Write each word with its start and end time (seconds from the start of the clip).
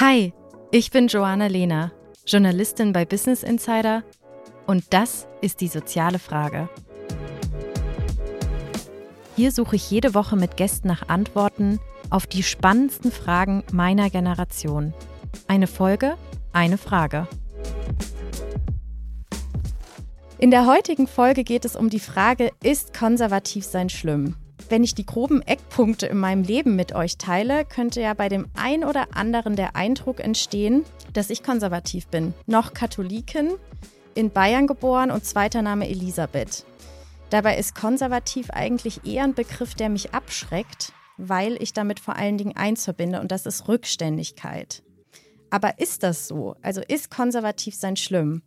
Hi, 0.00 0.32
ich 0.70 0.90
bin 0.90 1.08
Joanna 1.08 1.46
Lehner, 1.46 1.92
Journalistin 2.26 2.92
bei 2.92 3.04
Business 3.04 3.42
Insider 3.42 4.04
und 4.66 4.84
das 4.90 5.26
ist 5.40 5.60
die 5.60 5.68
soziale 5.68 6.18
Frage. 6.18 6.68
Hier 9.36 9.52
suche 9.52 9.76
ich 9.76 9.90
jede 9.90 10.14
Woche 10.14 10.36
mit 10.36 10.56
Gästen 10.56 10.88
nach 10.88 11.08
Antworten 11.08 11.78
auf 12.08 12.26
die 12.26 12.42
spannendsten 12.42 13.12
Fragen 13.12 13.64
meiner 13.72 14.08
Generation. 14.08 14.94
Eine 15.46 15.66
Folge, 15.66 16.16
eine 16.52 16.78
Frage. 16.78 17.28
In 20.38 20.50
der 20.50 20.66
heutigen 20.66 21.06
Folge 21.06 21.44
geht 21.44 21.64
es 21.64 21.76
um 21.76 21.90
die 21.90 22.00
Frage, 22.00 22.50
ist 22.62 22.98
konservativ 22.98 23.64
sein 23.64 23.88
schlimm? 23.88 24.36
Wenn 24.68 24.82
ich 24.82 24.94
die 24.96 25.06
groben 25.06 25.42
Eckpunkte 25.42 26.06
in 26.06 26.18
meinem 26.18 26.42
Leben 26.42 26.74
mit 26.74 26.92
euch 26.92 27.18
teile, 27.18 27.64
könnte 27.64 28.00
ja 28.00 28.14
bei 28.14 28.28
dem 28.28 28.46
ein 28.54 28.82
oder 28.82 29.14
anderen 29.14 29.54
der 29.54 29.76
Eindruck 29.76 30.18
entstehen, 30.18 30.84
dass 31.12 31.30
ich 31.30 31.44
konservativ 31.44 32.08
bin. 32.08 32.34
Noch 32.46 32.74
Katholikin, 32.74 33.52
in 34.14 34.30
Bayern 34.30 34.66
geboren 34.66 35.12
und 35.12 35.24
zweiter 35.24 35.62
Name 35.62 35.88
Elisabeth. 35.88 36.64
Dabei 37.30 37.58
ist 37.58 37.74
konservativ 37.74 38.50
eigentlich 38.50 39.04
eher 39.04 39.24
ein 39.24 39.34
Begriff, 39.34 39.74
der 39.74 39.88
mich 39.88 40.14
abschreckt, 40.14 40.92
weil 41.16 41.60
ich 41.62 41.72
damit 41.72 42.00
vor 42.00 42.16
allen 42.16 42.38
Dingen 42.38 42.56
eins 42.56 42.84
verbinde 42.84 43.20
und 43.20 43.30
das 43.30 43.46
ist 43.46 43.68
Rückständigkeit. 43.68 44.82
Aber 45.50 45.78
ist 45.78 46.02
das 46.02 46.26
so? 46.26 46.56
Also 46.62 46.80
ist 46.86 47.10
konservativ 47.10 47.76
sein 47.76 47.96
schlimm? 47.96 48.42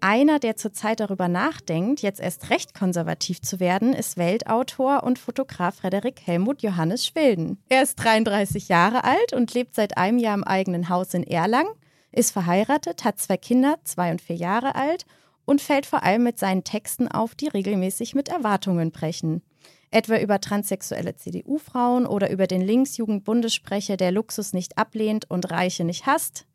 Einer, 0.00 0.38
der 0.38 0.56
zurzeit 0.56 1.00
darüber 1.00 1.26
nachdenkt, 1.26 2.02
jetzt 2.02 2.20
erst 2.20 2.50
recht 2.50 2.72
konservativ 2.72 3.42
zu 3.42 3.58
werden, 3.58 3.92
ist 3.92 4.16
Weltautor 4.16 5.02
und 5.02 5.18
Fotograf 5.18 5.76
Frederik 5.76 6.20
Helmut 6.24 6.62
Johannes 6.62 7.04
Schwilden. 7.04 7.58
Er 7.68 7.82
ist 7.82 7.96
33 7.96 8.68
Jahre 8.68 9.02
alt 9.02 9.32
und 9.32 9.52
lebt 9.54 9.74
seit 9.74 9.96
einem 9.96 10.18
Jahr 10.18 10.34
im 10.34 10.44
eigenen 10.44 10.88
Haus 10.88 11.14
in 11.14 11.24
Erlangen, 11.24 11.72
ist 12.12 12.30
verheiratet, 12.30 13.04
hat 13.04 13.18
zwei 13.18 13.36
Kinder, 13.36 13.78
zwei 13.84 14.12
und 14.12 14.22
vier 14.22 14.36
Jahre 14.36 14.76
alt 14.76 15.04
und 15.44 15.60
fällt 15.60 15.86
vor 15.86 16.02
allem 16.04 16.22
mit 16.22 16.38
seinen 16.38 16.62
Texten 16.62 17.08
auf, 17.08 17.34
die 17.34 17.48
regelmäßig 17.48 18.14
mit 18.14 18.28
Erwartungen 18.28 18.92
brechen. 18.92 19.42
Etwa 19.90 20.18
über 20.18 20.40
transsexuelle 20.40 21.16
CDU-Frauen 21.16 22.06
oder 22.06 22.30
über 22.30 22.46
den 22.46 22.60
Linksjugendbundessprecher, 22.60 23.96
der 23.96 24.12
Luxus 24.12 24.52
nicht 24.52 24.76
ablehnt 24.76 25.30
und 25.30 25.50
Reiche 25.50 25.84
nicht 25.84 26.06
hasst, 26.06 26.46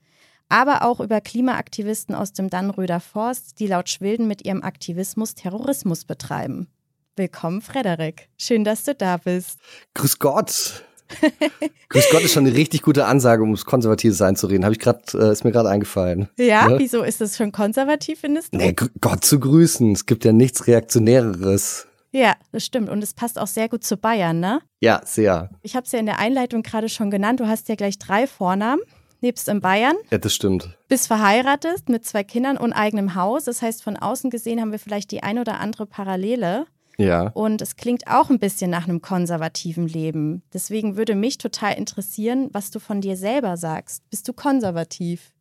aber 0.54 0.84
auch 0.84 1.00
über 1.00 1.20
Klimaaktivisten 1.20 2.14
aus 2.14 2.32
dem 2.32 2.48
Dannröder 2.48 3.00
Forst, 3.00 3.59
die 3.59 3.66
laut 3.66 3.90
Schwilden 3.90 4.28
mit 4.28 4.46
ihrem 4.46 4.62
Aktivismus 4.62 5.34
Terrorismus 5.34 6.06
betreiben. 6.06 6.68
Willkommen, 7.16 7.59
Frederik. 7.59 8.30
Schön, 8.38 8.64
dass 8.64 8.84
du 8.84 8.94
da 8.94 9.18
bist. 9.18 9.58
Grüß 9.96 10.20
Gott. 10.20 10.84
Grüß 11.90 12.06
Gott 12.12 12.22
ist 12.22 12.34
schon 12.34 12.46
eine 12.46 12.56
richtig 12.56 12.84
gute 12.84 13.06
Ansage, 13.06 13.42
um 13.42 13.50
ums 13.50 13.66
konservatives 13.66 14.20
Sein 14.20 14.36
zu 14.36 14.46
reden. 14.46 14.64
Habe 14.64 14.74
ich 14.74 14.80
grad, 14.80 15.16
äh, 15.16 15.31
ist 15.31 15.44
mir 15.44 15.52
gerade 15.52 15.70
eingefallen. 15.70 16.30
Ja, 16.38 16.68
ne? 16.68 16.78
wieso 16.78 17.02
ist 17.02 17.20
das 17.20 17.36
schon 17.36 17.52
konservativ, 17.52 18.20
findest 18.20 18.54
du? 18.54 18.58
Nee, 18.58 18.76
Gott 19.02 19.26
zu 19.26 19.40
grüßen. 19.40 19.92
Es 19.92 20.06
gibt 20.06 20.24
ja 20.24 20.34
nichts 20.34 20.68
Reaktionäreres. 20.68 21.88
Ja, 22.12 22.36
das 22.52 22.64
stimmt. 22.64 22.90
Und 22.90 23.04
es 23.04 23.16
passt 23.16 23.40
auch 23.40 23.48
sehr 23.48 23.70
gut 23.70 23.84
zu 23.84 23.98
Bayern, 23.98 24.40
ne? 24.40 24.62
Ja, 24.81 25.02
sehr. 25.04 25.50
Ich 25.64 25.76
habe 25.76 25.88
es 25.88 25.92
ja 25.92 25.98
in 25.98 26.06
der 26.06 26.20
Einleitung 26.20 26.62
gerade 26.62 26.90
schon 26.90 27.09
genannt. 27.09 27.40
Du 27.40 27.48
hast 27.48 27.70
ja 27.70 27.76
gleich 27.76 27.98
drei 27.98 28.28
Vornamen 28.28 28.81
lebst 29.24 29.50
in 29.50 29.62
Bayern. 29.62 29.96
Ja, 30.12 30.20
das 30.20 30.36
stimmt. 30.36 30.78
Bist 30.88 31.08
verheiratet 31.08 31.90
mit 31.90 32.06
zwei 32.06 32.24
Kindern 32.24 32.58
und 32.58 32.74
eigenem 32.74 33.16
Haus. 33.16 33.46
Das 33.46 33.64
heißt, 33.64 33.82
von 33.82 33.98
außen 33.98 34.30
gesehen 34.30 34.62
haben 34.62 34.72
wir 34.72 34.80
vielleicht 34.80 35.10
die 35.10 35.24
ein 35.24 35.40
oder 35.40 35.60
andere 35.60 35.88
Parallele. 35.88 36.68
Ja. 36.98 37.32
Und 37.34 37.62
es 37.64 37.76
klingt 37.76 38.08
auch 38.08 38.30
ein 38.30 38.38
bisschen 38.38 38.70
nach 38.70 38.88
einem 38.88 39.02
konservativen 39.02 39.88
Leben. 39.88 40.44
Deswegen 40.54 40.96
würde 40.96 41.16
mich 41.16 41.40
total 41.40 41.74
interessieren, 41.74 42.50
was 42.52 42.70
du 42.70 42.80
von 42.80 43.02
dir 43.02 43.18
selber 43.18 43.58
sagst. 43.58 44.08
Bist 44.12 44.28
du 44.28 44.34
konservativ? 44.34 45.32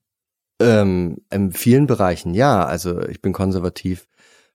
Ähm, 0.60 1.18
in 1.30 1.52
vielen 1.52 1.86
Bereichen 1.86 2.32
ja. 2.32 2.64
Also 2.64 3.02
ich 3.02 3.20
bin 3.20 3.32
konservativ 3.32 4.06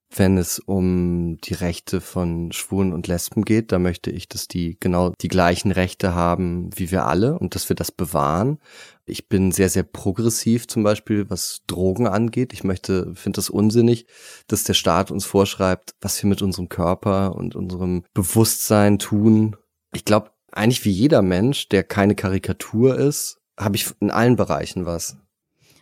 wenn 0.10 0.38
es 0.38 0.60
um 0.60 1.38
die 1.44 1.54
Rechte 1.54 2.02
von 2.02 2.52
Schwulen 2.52 2.94
und 2.94 3.08
Lesben 3.08 3.44
geht, 3.44 3.72
da 3.72 3.80
möchte 3.80 4.10
ich, 4.10 4.28
dass 4.28 4.48
die 4.48 4.78
genau 4.80 5.12
die 5.22 5.28
gleichen 5.28 5.72
Rechte 5.72 6.16
haben 6.16 6.70
wie 6.76 6.92
wir 6.92 7.06
alle 7.06 7.38
und 7.38 7.56
dass 7.56 7.70
wir 7.70 7.76
das 7.76 7.92
bewahren. 7.92 8.60
Ich 9.06 9.28
bin 9.28 9.52
sehr, 9.52 9.70
sehr 9.70 9.84
progressiv 9.84 10.68
zum 10.68 10.84
Beispiel, 10.84 11.30
was 11.30 11.62
Drogen 11.68 12.08
angeht. 12.08 12.54
Ich 12.54 12.64
möchte, 12.64 13.14
finde 13.16 13.38
das 13.38 13.50
unsinnig, 13.50 14.06
dass 14.48 14.64
der 14.64 14.74
Staat 14.74 15.12
uns 15.12 15.26
vorschreibt, 15.26 15.96
was 16.02 16.22
wir 16.22 16.30
mit 16.30 16.42
unserem 16.42 16.70
Körper 16.70 17.36
und 17.36 17.56
unserem 17.56 18.04
Bewusstsein 18.14 19.00
tun. 19.00 19.56
Ich 19.94 20.06
glaube, 20.06 20.32
eigentlich 20.52 20.86
wie 20.86 20.92
jeder 20.92 21.22
Mensch, 21.22 21.70
der 21.70 21.84
keine 21.84 22.16
Karikatur 22.16 22.98
ist, 22.98 23.40
habe 23.60 23.76
ich 23.76 23.92
in 24.00 24.12
allen 24.12 24.36
Bereichen 24.36 24.86
was. 24.86 25.18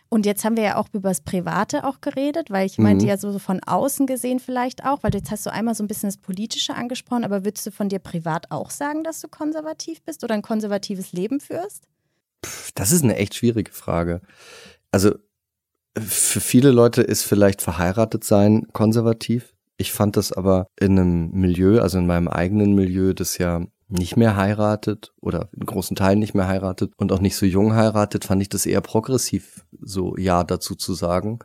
Und 0.08 0.24
jetzt 0.24 0.44
haben 0.44 0.56
wir 0.56 0.62
ja 0.62 0.76
auch 0.76 0.88
über 0.92 1.08
das 1.08 1.20
Private 1.20 1.84
auch 1.84 2.00
geredet, 2.00 2.50
weil 2.50 2.66
ich 2.66 2.78
meinte 2.78 3.04
mhm. 3.04 3.08
ja 3.08 3.18
so 3.18 3.38
von 3.38 3.60
außen 3.62 4.06
gesehen 4.06 4.38
vielleicht 4.38 4.84
auch, 4.84 5.02
weil 5.02 5.14
jetzt 5.14 5.30
hast 5.30 5.44
du 5.46 5.52
einmal 5.52 5.74
so 5.74 5.82
ein 5.82 5.88
bisschen 5.88 6.08
das 6.08 6.16
Politische 6.16 6.74
angesprochen, 6.74 7.24
aber 7.24 7.44
würdest 7.44 7.66
du 7.66 7.72
von 7.72 7.88
dir 7.88 7.98
privat 7.98 8.50
auch 8.50 8.70
sagen, 8.70 9.02
dass 9.02 9.20
du 9.20 9.28
konservativ 9.28 10.02
bist 10.02 10.22
oder 10.22 10.34
ein 10.34 10.42
konservatives 10.42 11.12
Leben 11.12 11.40
führst? 11.40 11.88
Das 12.74 12.92
ist 12.92 13.02
eine 13.02 13.16
echt 13.16 13.34
schwierige 13.34 13.72
Frage. 13.72 14.20
Also 14.92 15.14
für 15.98 16.40
viele 16.40 16.70
Leute 16.70 17.02
ist 17.02 17.24
vielleicht 17.24 17.62
verheiratet 17.62 18.22
sein 18.22 18.68
konservativ. 18.72 19.54
Ich 19.78 19.92
fand 19.92 20.16
das 20.16 20.32
aber 20.32 20.68
in 20.78 20.98
einem 20.98 21.30
Milieu, 21.32 21.80
also 21.80 21.98
in 21.98 22.06
meinem 22.06 22.28
eigenen 22.28 22.74
Milieu, 22.74 23.12
das 23.12 23.38
ja 23.38 23.66
nicht 23.88 24.16
mehr 24.16 24.36
heiratet 24.36 25.12
oder 25.20 25.48
in 25.56 25.64
großen 25.64 25.96
Teilen 25.96 26.18
nicht 26.18 26.34
mehr 26.34 26.48
heiratet 26.48 26.92
und 26.96 27.12
auch 27.12 27.20
nicht 27.20 27.36
so 27.36 27.46
jung 27.46 27.74
heiratet, 27.74 28.24
fand 28.24 28.42
ich 28.42 28.48
das 28.48 28.66
eher 28.66 28.80
progressiv, 28.80 29.64
so 29.80 30.16
ja 30.16 30.44
dazu 30.44 30.74
zu 30.74 30.94
sagen. 30.94 31.38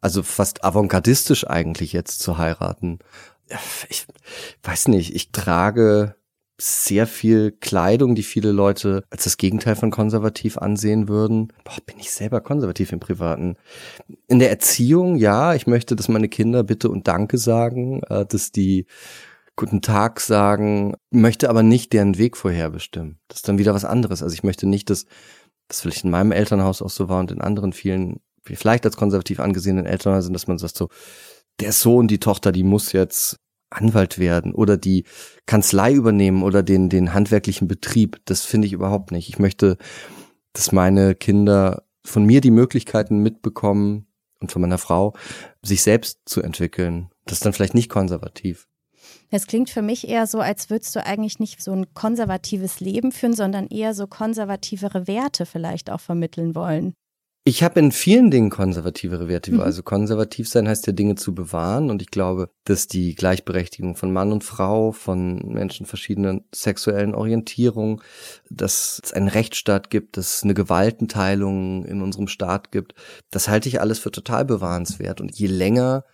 Also 0.00 0.22
fast 0.22 0.64
avantgardistisch 0.64 1.46
eigentlich 1.46 1.92
jetzt 1.92 2.20
zu 2.20 2.38
heiraten. 2.38 2.98
Ich 3.90 4.06
weiß 4.62 4.88
nicht, 4.88 5.14
ich 5.14 5.32
trage 5.32 6.14
sehr 6.58 7.06
viel 7.06 7.50
Kleidung, 7.50 8.14
die 8.14 8.22
viele 8.22 8.52
Leute 8.52 9.04
als 9.10 9.24
das 9.24 9.36
Gegenteil 9.36 9.74
von 9.74 9.90
konservativ 9.90 10.58
ansehen 10.58 11.08
würden. 11.08 11.52
Boah, 11.64 11.76
bin 11.84 11.98
ich 11.98 12.12
selber 12.12 12.40
konservativ 12.40 12.92
im 12.92 13.00
Privaten. 13.00 13.56
In 14.28 14.38
der 14.38 14.50
Erziehung, 14.50 15.16
ja, 15.16 15.54
ich 15.54 15.66
möchte, 15.66 15.96
dass 15.96 16.08
meine 16.08 16.28
Kinder 16.28 16.62
bitte 16.62 16.88
und 16.88 17.08
Danke 17.08 17.36
sagen, 17.36 18.02
äh, 18.04 18.24
dass 18.24 18.52
die 18.52 18.86
guten 19.56 19.82
Tag 19.82 20.20
sagen, 20.20 20.94
möchte 21.10 21.50
aber 21.50 21.62
nicht 21.62 21.92
deren 21.92 22.18
Weg 22.18 22.36
vorherbestimmen. 22.36 23.18
Das 23.28 23.38
ist 23.38 23.48
dann 23.48 23.58
wieder 23.58 23.74
was 23.74 23.84
anderes. 23.84 24.22
Also 24.22 24.34
ich 24.34 24.42
möchte 24.42 24.66
nicht, 24.66 24.90
dass 24.90 25.06
das 25.68 25.80
vielleicht 25.80 26.04
in 26.04 26.10
meinem 26.10 26.32
Elternhaus 26.32 26.82
auch 26.82 26.90
so 26.90 27.08
war 27.08 27.20
und 27.20 27.30
in 27.30 27.40
anderen 27.40 27.72
vielen, 27.72 28.20
vielleicht 28.42 28.84
als 28.84 28.96
konservativ 28.96 29.40
angesehenen 29.40 29.86
Elternhäusern, 29.86 30.32
dass 30.32 30.46
man 30.46 30.58
sagt 30.58 30.76
so, 30.76 30.88
der 31.60 31.72
Sohn, 31.72 32.08
die 32.08 32.20
Tochter, 32.20 32.52
die 32.52 32.64
muss 32.64 32.92
jetzt 32.92 33.36
Anwalt 33.70 34.18
werden 34.18 34.54
oder 34.54 34.76
die 34.76 35.04
Kanzlei 35.46 35.92
übernehmen 35.92 36.42
oder 36.42 36.62
den, 36.62 36.88
den 36.88 37.14
handwerklichen 37.14 37.68
Betrieb. 37.68 38.20
Das 38.24 38.44
finde 38.44 38.66
ich 38.66 38.72
überhaupt 38.72 39.12
nicht. 39.12 39.28
Ich 39.28 39.38
möchte, 39.38 39.76
dass 40.52 40.72
meine 40.72 41.14
Kinder 41.14 41.84
von 42.04 42.24
mir 42.24 42.40
die 42.40 42.50
Möglichkeiten 42.50 43.18
mitbekommen 43.18 44.06
und 44.40 44.52
von 44.52 44.60
meiner 44.60 44.78
Frau, 44.78 45.14
sich 45.62 45.82
selbst 45.82 46.20
zu 46.26 46.42
entwickeln. 46.42 47.10
Das 47.24 47.38
ist 47.38 47.44
dann 47.46 47.52
vielleicht 47.52 47.74
nicht 47.74 47.88
konservativ. 47.88 48.68
Es 49.34 49.46
klingt 49.46 49.70
für 49.70 49.80
mich 49.80 50.06
eher 50.06 50.26
so, 50.26 50.40
als 50.40 50.68
würdest 50.68 50.94
du 50.94 51.04
eigentlich 51.04 51.38
nicht 51.38 51.62
so 51.62 51.72
ein 51.72 51.94
konservatives 51.94 52.80
Leben 52.80 53.12
führen, 53.12 53.32
sondern 53.32 53.66
eher 53.66 53.94
so 53.94 54.06
konservativere 54.06 55.06
Werte 55.06 55.46
vielleicht 55.46 55.88
auch 55.88 56.00
vermitteln 56.00 56.54
wollen. 56.54 56.92
Ich 57.44 57.62
habe 57.62 57.80
in 57.80 57.92
vielen 57.92 58.30
Dingen 58.30 58.50
konservativere 58.50 59.28
Werte. 59.28 59.52
Mhm. 59.52 59.60
Also 59.60 59.82
konservativ 59.82 60.50
sein 60.50 60.68
heißt 60.68 60.86
ja 60.86 60.92
Dinge 60.92 61.14
zu 61.14 61.34
bewahren. 61.34 61.88
Und 61.88 62.02
ich 62.02 62.10
glaube, 62.10 62.50
dass 62.64 62.88
die 62.88 63.14
Gleichberechtigung 63.14 63.96
von 63.96 64.12
Mann 64.12 64.32
und 64.32 64.44
Frau, 64.44 64.92
von 64.92 65.38
Menschen 65.48 65.86
verschiedenen 65.86 66.44
sexuellen 66.54 67.14
Orientierungen, 67.14 68.02
dass 68.50 69.00
es 69.02 69.14
einen 69.14 69.28
Rechtsstaat 69.28 69.88
gibt, 69.88 70.18
dass 70.18 70.36
es 70.36 70.42
eine 70.44 70.52
Gewaltenteilung 70.52 71.86
in 71.86 72.02
unserem 72.02 72.28
Staat 72.28 72.70
gibt, 72.70 72.94
das 73.30 73.48
halte 73.48 73.70
ich 73.70 73.80
alles 73.80 73.98
für 73.98 74.10
total 74.10 74.44
bewahrenswert. 74.44 75.22
Und 75.22 75.34
je 75.34 75.46
länger 75.46 76.04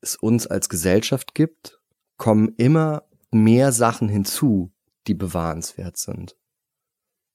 es 0.00 0.16
uns 0.16 0.46
als 0.46 0.70
Gesellschaft 0.70 1.34
gibt, 1.34 1.78
kommen 2.16 2.54
immer 2.56 3.04
mehr 3.30 3.72
Sachen 3.72 4.08
hinzu, 4.08 4.72
die 5.06 5.14
bewahrenswert 5.14 5.96
sind. 5.96 6.36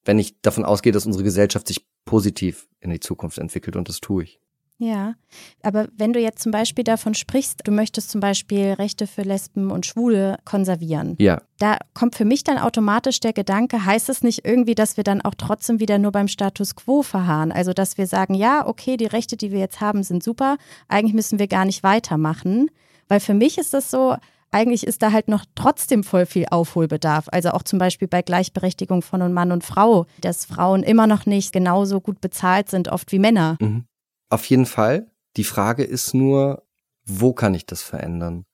Wenn 0.06 0.20
ich 0.20 0.42
davon 0.42 0.66
ausgehe, 0.66 0.94
dass 0.94 1.06
unsere 1.06 1.24
Gesellschaft 1.24 1.68
sich 1.68 1.86
positiv 2.06 2.68
in 2.80 2.90
die 2.90 3.00
Zukunft 3.00 3.38
entwickelt 3.38 3.76
und 3.76 3.90
das 3.90 4.00
tue 4.00 4.24
ich. 4.24 4.40
Ja, 4.82 5.16
aber 5.62 5.90
wenn 5.98 6.14
du 6.14 6.22
jetzt 6.22 6.42
zum 6.42 6.54
Beispiel 6.54 6.86
davon 6.86 7.14
sprichst, 7.14 7.60
du 7.66 7.72
möchtest 7.72 8.10
zum 8.12 8.22
Beispiel 8.22 8.72
Rechte 8.72 9.08
für 9.08 9.24
Lesben 9.24 9.72
und 9.72 9.86
Schwule 9.86 10.38
konservieren. 10.46 11.18
Ja. 11.20 11.42
Da 11.58 11.80
kommt 11.94 12.16
für 12.16 12.24
mich 12.24 12.46
dann 12.46 12.58
automatisch 12.58 13.20
der 13.20 13.34
Gedanke, 13.34 13.84
heißt 13.84 14.08
es 14.08 14.24
nicht 14.24 14.46
irgendwie, 14.46 14.76
dass 14.76 14.96
wir 14.96 15.04
dann 15.04 15.20
auch 15.20 15.36
trotzdem 15.38 15.82
wieder 15.82 16.00
nur 16.00 16.14
beim 16.14 16.30
Status 16.30 16.78
quo 16.78 17.04
verharren? 17.04 17.52
Also, 17.52 17.74
dass 17.74 17.98
wir 17.98 18.08
sagen, 18.08 18.34
ja, 18.36 18.66
okay, 18.66 18.96
die 18.96 19.06
Rechte, 19.06 19.36
die 19.36 19.52
wir 19.52 19.60
jetzt 19.60 19.82
haben, 19.82 20.02
sind 20.02 20.24
super, 20.24 20.56
eigentlich 20.88 21.14
müssen 21.14 21.40
wir 21.40 21.48
gar 21.48 21.66
nicht 21.66 21.84
weitermachen. 21.84 22.72
Weil 23.10 23.20
für 23.20 23.34
mich 23.34 23.58
ist 23.58 23.74
das 23.74 23.92
so, 23.92 24.16
eigentlich 24.52 24.86
ist 24.86 25.02
da 25.02 25.12
halt 25.12 25.28
noch 25.28 25.46
trotzdem 25.56 26.04
voll 26.04 26.26
viel 26.26 26.46
Aufholbedarf. 26.50 27.28
Also 27.32 27.52
auch 27.52 27.64
zum 27.64 27.80
Beispiel 27.80 28.08
bei 28.08 28.22
Gleichberechtigung 28.22 29.02
von 29.02 29.32
Mann 29.34 29.52
und 29.52 29.64
Frau, 29.64 30.06
dass 30.22 30.46
Frauen 30.46 30.84
immer 30.84 31.08
noch 31.08 31.26
nicht 31.26 31.54
genauso 31.54 32.02
gut 32.02 32.22
bezahlt 32.22 32.70
sind, 32.70 32.88
oft 32.88 33.12
wie 33.12 33.20
Männer. 33.20 33.58
Mhm. 33.60 33.86
Auf 34.30 34.46
jeden 34.46 34.66
Fall. 34.66 35.12
Die 35.38 35.44
Frage 35.44 35.84
ist 35.84 36.14
nur, 36.14 36.64
wo 37.06 37.34
kann 37.34 37.54
ich 37.54 37.66
das 37.66 37.82
verändern? 37.82 38.46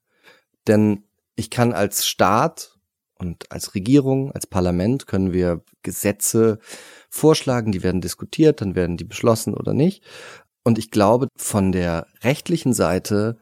Denn 0.67 1.03
ich 1.35 1.49
kann 1.49 1.73
als 1.73 2.05
Staat 2.05 2.77
und 3.17 3.51
als 3.51 3.75
Regierung, 3.75 4.31
als 4.31 4.47
Parlament 4.47 5.07
können 5.07 5.33
wir 5.33 5.63
Gesetze 5.83 6.59
vorschlagen, 7.09 7.71
die 7.71 7.83
werden 7.83 8.01
diskutiert, 8.01 8.61
dann 8.61 8.75
werden 8.75 8.97
die 8.97 9.03
beschlossen 9.03 9.53
oder 9.53 9.73
nicht. 9.73 10.03
Und 10.63 10.77
ich 10.77 10.91
glaube, 10.91 11.27
von 11.37 11.71
der 11.71 12.07
rechtlichen 12.23 12.73
Seite, 12.73 13.37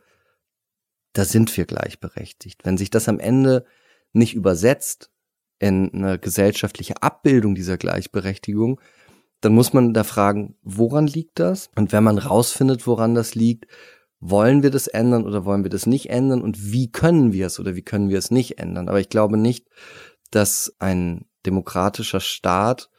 da 1.14 1.26
sind 1.26 1.56
wir 1.56 1.66
gleichberechtigt. 1.66 2.66
Wenn 2.66 2.78
sich 2.78 2.90
das 2.90 3.08
am 3.08 3.20
Ende 3.20 3.66
nicht 4.12 4.34
übersetzt 4.34 5.12
in 5.60 5.94
eine 5.94 6.20
gesellschaftliche 6.20 7.02
Abbildung 7.02 7.56
dieser 7.56 7.78
Gleichberechtigung, 7.78 8.82
dann 9.42 9.54
muss 9.54 9.74
man 9.74 9.94
da 9.94 10.04
fragen, 10.04 10.56
woran 10.62 11.08
liegt 11.08 11.40
das? 11.40 11.70
Und 11.76 11.92
wenn 11.92 12.04
man 12.04 12.18
rausfindet, 12.18 12.88
woran 12.88 13.14
das 13.14 13.36
liegt, 13.36 13.68
wollen 14.20 14.64
wir 14.64 14.72
das 14.72 14.88
ändern 14.88 15.26
oder 15.26 15.44
wollen 15.44 15.64
wir 15.64 15.70
das 15.70 15.86
nicht 15.86 16.10
ändern 16.10 16.42
und 16.42 16.72
wie 16.72 16.92
können 16.92 17.34
wir 17.34 17.48
es 17.48 17.60
oder 17.60 17.76
wie 17.76 17.82
können 17.82 18.10
wir 18.10 18.18
es 18.18 18.32
nicht 18.32 18.58
ändern? 18.58 18.88
Aber 18.88 19.00
ich 19.00 19.10
glaube 19.10 19.38
nicht, 19.38 19.68
dass 20.32 20.76
ein 20.80 21.26
demokratischer 21.46 22.22
Staat 22.22 22.90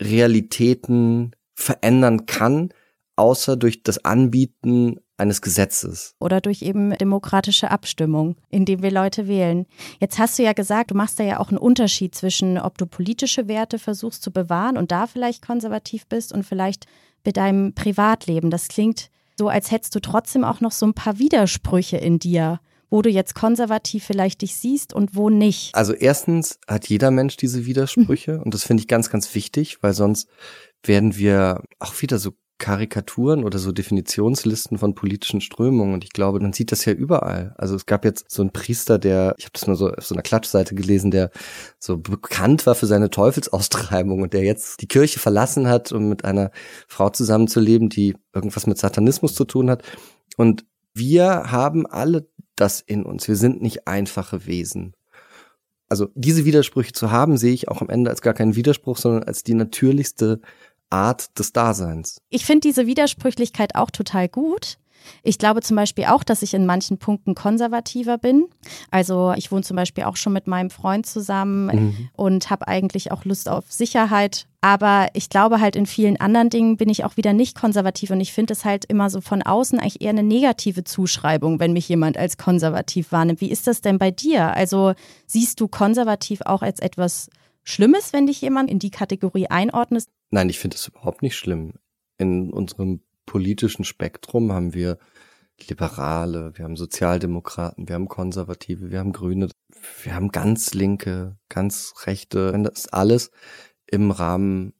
Realitäten 0.00 1.32
verändern 1.54 2.24
kann, 2.24 2.70
außer 3.16 3.56
durch 3.56 3.82
das 3.82 4.04
Anbieten 4.04 5.00
eines 5.18 5.42
Gesetzes. 5.42 6.14
Oder 6.20 6.40
durch 6.40 6.62
eben 6.62 6.96
demokratische 6.96 7.70
Abstimmung, 7.70 8.36
indem 8.48 8.82
wir 8.82 8.90
Leute 8.90 9.28
wählen. 9.28 9.66
Jetzt 10.00 10.18
hast 10.18 10.38
du 10.38 10.44
ja 10.44 10.52
gesagt, 10.52 10.92
du 10.92 10.94
machst 10.94 11.18
da 11.18 11.24
ja 11.24 11.40
auch 11.40 11.48
einen 11.48 11.58
Unterschied 11.58 12.14
zwischen, 12.14 12.58
ob 12.58 12.78
du 12.78 12.86
politische 12.86 13.48
Werte 13.48 13.78
versuchst 13.78 14.22
zu 14.22 14.30
bewahren 14.30 14.76
und 14.76 14.92
da 14.92 15.06
vielleicht 15.06 15.44
konservativ 15.44 16.06
bist 16.06 16.32
und 16.32 16.44
vielleicht 16.44 16.86
bei 17.24 17.32
deinem 17.32 17.74
Privatleben. 17.74 18.50
Das 18.50 18.68
klingt 18.68 19.10
so, 19.36 19.48
als 19.48 19.70
hättest 19.70 19.94
du 19.94 20.00
trotzdem 20.00 20.44
auch 20.44 20.60
noch 20.60 20.72
so 20.72 20.86
ein 20.86 20.94
paar 20.94 21.18
Widersprüche 21.18 21.96
in 21.96 22.18
dir, 22.18 22.60
wo 22.90 23.02
du 23.02 23.10
jetzt 23.10 23.34
konservativ 23.34 24.04
vielleicht 24.04 24.42
dich 24.42 24.56
siehst 24.56 24.92
und 24.92 25.14
wo 25.14 25.30
nicht. 25.30 25.74
Also 25.74 25.92
erstens 25.92 26.58
hat 26.66 26.88
jeder 26.88 27.10
Mensch 27.10 27.36
diese 27.36 27.66
Widersprüche 27.66 28.40
und 28.44 28.54
das 28.54 28.64
finde 28.64 28.82
ich 28.82 28.88
ganz, 28.88 29.10
ganz 29.10 29.34
wichtig, 29.34 29.82
weil 29.82 29.94
sonst 29.94 30.28
werden 30.82 31.16
wir 31.16 31.62
auch 31.78 32.00
wieder 32.00 32.18
so 32.18 32.32
Karikaturen 32.58 33.44
oder 33.44 33.58
so 33.58 33.72
Definitionslisten 33.72 34.78
von 34.78 34.94
politischen 34.94 35.40
Strömungen 35.40 35.94
und 35.94 36.04
ich 36.04 36.12
glaube, 36.12 36.40
man 36.40 36.52
sieht 36.52 36.72
das 36.72 36.84
ja 36.84 36.92
überall. 36.92 37.54
Also 37.56 37.76
es 37.76 37.86
gab 37.86 38.04
jetzt 38.04 38.30
so 38.30 38.42
einen 38.42 38.52
Priester, 38.52 38.98
der, 38.98 39.34
ich 39.38 39.44
habe 39.44 39.52
das 39.52 39.66
mal 39.66 39.76
so 39.76 39.90
auf 39.90 40.04
so 40.04 40.14
einer 40.14 40.22
Klatschseite 40.22 40.74
gelesen, 40.74 41.10
der 41.10 41.30
so 41.78 41.98
bekannt 41.98 42.66
war 42.66 42.74
für 42.74 42.86
seine 42.86 43.10
Teufelsaustreibung 43.10 44.22
und 44.22 44.32
der 44.32 44.42
jetzt 44.42 44.80
die 44.80 44.88
Kirche 44.88 45.20
verlassen 45.20 45.68
hat, 45.68 45.92
um 45.92 46.08
mit 46.08 46.24
einer 46.24 46.50
Frau 46.88 47.10
zusammenzuleben, 47.10 47.88
die 47.88 48.16
irgendwas 48.34 48.66
mit 48.66 48.78
Satanismus 48.78 49.34
zu 49.34 49.44
tun 49.44 49.70
hat. 49.70 49.82
Und 50.36 50.66
wir 50.94 51.50
haben 51.52 51.86
alle 51.86 52.28
das 52.56 52.80
in 52.80 53.04
uns. 53.04 53.28
Wir 53.28 53.36
sind 53.36 53.62
nicht 53.62 53.86
einfache 53.86 54.46
Wesen. 54.46 54.94
Also 55.88 56.08
diese 56.14 56.44
Widersprüche 56.44 56.92
zu 56.92 57.10
haben, 57.10 57.38
sehe 57.38 57.54
ich 57.54 57.68
auch 57.68 57.80
am 57.80 57.88
Ende 57.88 58.10
als 58.10 58.20
gar 58.20 58.34
keinen 58.34 58.56
Widerspruch, 58.56 58.98
sondern 58.98 59.22
als 59.22 59.42
die 59.42 59.54
natürlichste 59.54 60.40
Art 60.90 61.38
des 61.38 61.52
Daseins. 61.52 62.20
Ich 62.30 62.44
finde 62.44 62.68
diese 62.68 62.86
Widersprüchlichkeit 62.86 63.74
auch 63.74 63.90
total 63.90 64.28
gut. 64.28 64.78
Ich 65.22 65.38
glaube 65.38 65.62
zum 65.62 65.76
Beispiel 65.76 66.06
auch, 66.06 66.24
dass 66.24 66.42
ich 66.42 66.54
in 66.54 66.66
manchen 66.66 66.98
Punkten 66.98 67.34
konservativer 67.34 68.18
bin. 68.18 68.46
Also 68.90 69.32
ich 69.36 69.50
wohne 69.50 69.62
zum 69.62 69.76
Beispiel 69.76 70.04
auch 70.04 70.16
schon 70.16 70.32
mit 70.32 70.46
meinem 70.46 70.70
Freund 70.70 71.06
zusammen 71.06 71.66
mhm. 71.66 72.08
und 72.14 72.50
habe 72.50 72.68
eigentlich 72.68 73.12
auch 73.12 73.24
Lust 73.24 73.48
auf 73.48 73.70
Sicherheit. 73.70 74.46
Aber 74.60 75.08
ich 75.14 75.30
glaube 75.30 75.60
halt 75.60 75.76
in 75.76 75.86
vielen 75.86 76.18
anderen 76.20 76.50
Dingen 76.50 76.76
bin 76.76 76.88
ich 76.88 77.04
auch 77.04 77.16
wieder 77.16 77.32
nicht 77.32 77.56
konservativ 77.56 78.10
und 78.10 78.20
ich 78.20 78.32
finde 78.32 78.52
es 78.52 78.64
halt 78.64 78.84
immer 78.86 79.08
so 79.08 79.20
von 79.20 79.42
außen 79.42 79.78
eigentlich 79.78 80.00
eher 80.00 80.10
eine 80.10 80.24
negative 80.24 80.84
Zuschreibung, 80.84 81.60
wenn 81.60 81.72
mich 81.72 81.88
jemand 81.88 82.16
als 82.16 82.36
konservativ 82.36 83.12
wahrnimmt. 83.12 83.40
Wie 83.40 83.50
ist 83.50 83.66
das 83.66 83.80
denn 83.80 83.98
bei 83.98 84.10
dir? 84.10 84.52
Also 84.54 84.94
siehst 85.26 85.60
du 85.60 85.68
konservativ 85.68 86.40
auch 86.44 86.62
als 86.62 86.80
etwas 86.80 87.30
Schlimmes, 87.62 88.12
wenn 88.12 88.26
dich 88.26 88.40
jemand 88.40 88.70
in 88.70 88.78
die 88.78 88.90
Kategorie 88.90 89.48
einordnet? 89.48 90.06
Nein, 90.30 90.48
ich 90.48 90.58
finde 90.58 90.76
es 90.76 90.86
überhaupt 90.86 91.22
nicht 91.22 91.36
schlimm. 91.36 91.74
In 92.18 92.52
unserem 92.52 93.00
politischen 93.26 93.84
Spektrum 93.84 94.52
haben 94.52 94.74
wir 94.74 94.98
Liberale, 95.68 96.56
wir 96.56 96.64
haben 96.64 96.76
Sozialdemokraten, 96.76 97.88
wir 97.88 97.94
haben 97.94 98.08
Konservative, 98.08 98.90
wir 98.90 99.00
haben 99.00 99.12
Grüne, 99.12 99.48
wir 100.02 100.14
haben 100.14 100.30
ganz 100.30 100.72
Linke, 100.74 101.36
ganz 101.48 101.94
Rechte. 102.06 102.52
Wenn 102.52 102.64
das 102.64 102.88
alles 102.88 103.30
im 103.86 104.10
Rahmen 104.10 104.74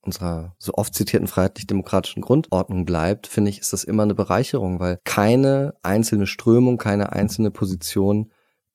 unserer 0.00 0.56
so 0.58 0.74
oft 0.74 0.94
zitierten 0.94 1.28
freiheitlich-demokratischen 1.28 2.22
Grundordnung 2.22 2.84
bleibt, 2.84 3.26
finde 3.26 3.50
ich, 3.50 3.60
ist 3.60 3.72
das 3.72 3.84
immer 3.84 4.02
eine 4.02 4.14
Bereicherung, 4.14 4.80
weil 4.80 4.98
keine 5.04 5.74
einzelne 5.82 6.26
Strömung, 6.26 6.78
keine 6.78 7.12
einzelne 7.12 7.50
Position 7.50 8.32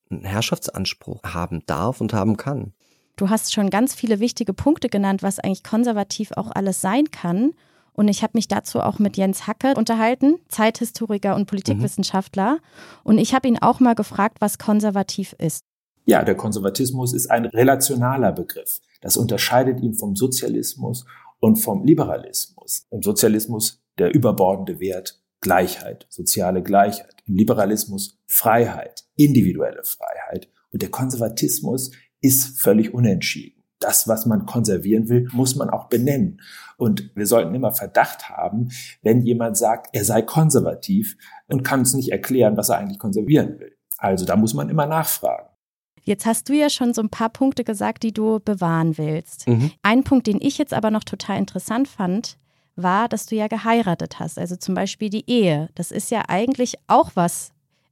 einen 0.09 0.23
Herrschaftsanspruch 0.23 1.23
haben 1.23 1.65
darf 1.65 2.01
und 2.01 2.13
haben 2.13 2.37
kann. 2.37 2.73
Du 3.15 3.29
hast 3.29 3.53
schon 3.53 3.69
ganz 3.69 3.93
viele 3.93 4.19
wichtige 4.19 4.53
Punkte 4.53 4.89
genannt, 4.89 5.21
was 5.21 5.39
eigentlich 5.39 5.63
konservativ 5.63 6.31
auch 6.35 6.51
alles 6.53 6.81
sein 6.81 7.11
kann. 7.11 7.51
Und 7.93 8.07
ich 8.07 8.23
habe 8.23 8.31
mich 8.35 8.47
dazu 8.47 8.79
auch 8.79 8.97
mit 8.97 9.17
Jens 9.17 9.45
Hacke 9.45 9.75
unterhalten, 9.77 10.39
Zeithistoriker 10.49 11.35
und 11.35 11.45
Politikwissenschaftler. 11.45 12.53
Mhm. 12.53 12.59
Und 13.03 13.17
ich 13.19 13.35
habe 13.35 13.47
ihn 13.47 13.59
auch 13.59 13.79
mal 13.79 13.93
gefragt, 13.93 14.37
was 14.39 14.57
konservativ 14.57 15.35
ist. 15.37 15.63
Ja, 16.05 16.23
der 16.23 16.35
Konservatismus 16.35 17.13
ist 17.13 17.29
ein 17.29 17.45
relationaler 17.45 18.31
Begriff. 18.31 18.81
Das 19.01 19.15
unterscheidet 19.15 19.79
ihn 19.81 19.93
vom 19.93 20.15
Sozialismus 20.15 21.05
und 21.39 21.57
vom 21.57 21.83
Liberalismus. 21.83 22.87
Im 22.89 23.03
Sozialismus 23.03 23.81
der 23.99 24.13
überbordende 24.13 24.79
Wert 24.79 25.21
Gleichheit, 25.39 26.07
soziale 26.09 26.63
Gleichheit. 26.63 27.21
Im 27.27 27.35
Liberalismus 27.35 28.17
Freiheit, 28.25 29.03
individuelle 29.15 29.83
Freiheit. 29.83 30.49
Und 30.71 30.81
der 30.81 30.89
Konservatismus 30.89 31.91
ist 32.23 32.59
völlig 32.59 32.93
unentschieden. 32.93 33.61
Das, 33.79 34.07
was 34.07 34.25
man 34.25 34.45
konservieren 34.45 35.09
will, 35.09 35.27
muss 35.33 35.55
man 35.55 35.69
auch 35.69 35.89
benennen. 35.89 36.41
Und 36.77 37.11
wir 37.15 37.27
sollten 37.27 37.53
immer 37.53 37.73
Verdacht 37.73 38.29
haben, 38.29 38.69
wenn 39.01 39.21
jemand 39.21 39.57
sagt, 39.57 39.89
er 39.91 40.05
sei 40.05 40.21
konservativ 40.21 41.17
und 41.47 41.63
kann 41.63 41.81
uns 41.81 41.93
nicht 41.93 42.11
erklären, 42.11 42.55
was 42.55 42.69
er 42.69 42.77
eigentlich 42.77 42.99
konservieren 42.99 43.59
will. 43.59 43.75
Also 43.97 44.25
da 44.25 44.37
muss 44.37 44.53
man 44.53 44.69
immer 44.69 44.87
nachfragen. 44.87 45.49
Jetzt 46.05 46.25
hast 46.25 46.49
du 46.49 46.53
ja 46.53 46.69
schon 46.69 46.93
so 46.93 47.01
ein 47.01 47.09
paar 47.09 47.29
Punkte 47.29 47.63
gesagt, 47.63 48.03
die 48.03 48.13
du 48.13 48.39
bewahren 48.39 48.97
willst. 48.97 49.47
Mhm. 49.47 49.71
Ein 49.81 50.03
Punkt, 50.03 50.27
den 50.27 50.41
ich 50.41 50.57
jetzt 50.57 50.73
aber 50.73 50.91
noch 50.91 51.03
total 51.03 51.37
interessant 51.37 51.87
fand, 51.87 52.37
war, 52.75 53.07
dass 53.07 53.25
du 53.25 53.35
ja 53.35 53.47
geheiratet 53.47 54.19
hast. 54.19 54.39
Also 54.39 54.55
zum 54.55 54.75
Beispiel 54.75 55.09
die 55.09 55.29
Ehe. 55.29 55.69
Das 55.75 55.91
ist 55.91 56.11
ja 56.11 56.23
eigentlich 56.27 56.75
auch 56.87 57.11
was 57.15 57.51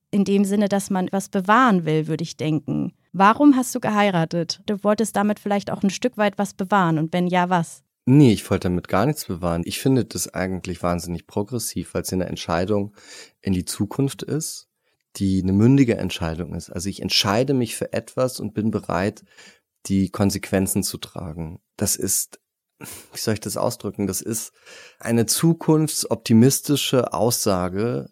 in 0.09 0.25
dem 0.25 0.43
Sinne, 0.43 0.67
dass 0.67 0.89
man 0.89 1.07
was 1.11 1.29
bewahren 1.29 1.85
will, 1.85 2.07
würde 2.07 2.23
ich 2.23 2.35
denken. 2.35 2.93
Warum 3.13 3.57
hast 3.57 3.75
du 3.75 3.79
geheiratet? 3.79 4.61
Du 4.65 4.83
wolltest 4.83 5.15
damit 5.15 5.39
vielleicht 5.39 5.69
auch 5.69 5.83
ein 5.83 5.89
Stück 5.89 6.17
weit 6.17 6.37
was 6.37 6.53
bewahren 6.53 6.97
und 6.97 7.11
wenn 7.11 7.27
ja, 7.27 7.49
was? 7.49 7.83
Nee, 8.05 8.31
ich 8.31 8.49
wollte 8.49 8.69
damit 8.69 8.87
gar 8.87 9.05
nichts 9.05 9.25
bewahren. 9.25 9.63
Ich 9.65 9.79
finde 9.79 10.05
das 10.05 10.33
eigentlich 10.33 10.81
wahnsinnig 10.81 11.27
progressiv, 11.27 11.93
weil 11.93 12.01
es 12.01 12.13
eine 12.13 12.25
Entscheidung 12.25 12.95
in 13.41 13.53
die 13.53 13.65
Zukunft 13.65 14.23
ist, 14.23 14.69
die 15.17 15.41
eine 15.41 15.53
mündige 15.53 15.97
Entscheidung 15.97 16.55
ist. 16.55 16.69
Also 16.69 16.89
ich 16.89 17.01
entscheide 17.01 17.53
mich 17.53 17.75
für 17.75 17.93
etwas 17.93 18.39
und 18.39 18.53
bin 18.53 18.71
bereit, 18.71 19.23
die 19.87 20.09
Konsequenzen 20.09 20.83
zu 20.83 20.97
tragen. 20.97 21.59
Das 21.75 21.95
ist, 21.95 22.39
wie 22.79 23.19
soll 23.19 23.35
ich 23.35 23.39
das 23.41 23.57
ausdrücken? 23.57 24.07
Das 24.07 24.21
ist 24.21 24.53
eine 24.99 25.25
zukunftsoptimistische 25.25 27.13
Aussage, 27.13 28.09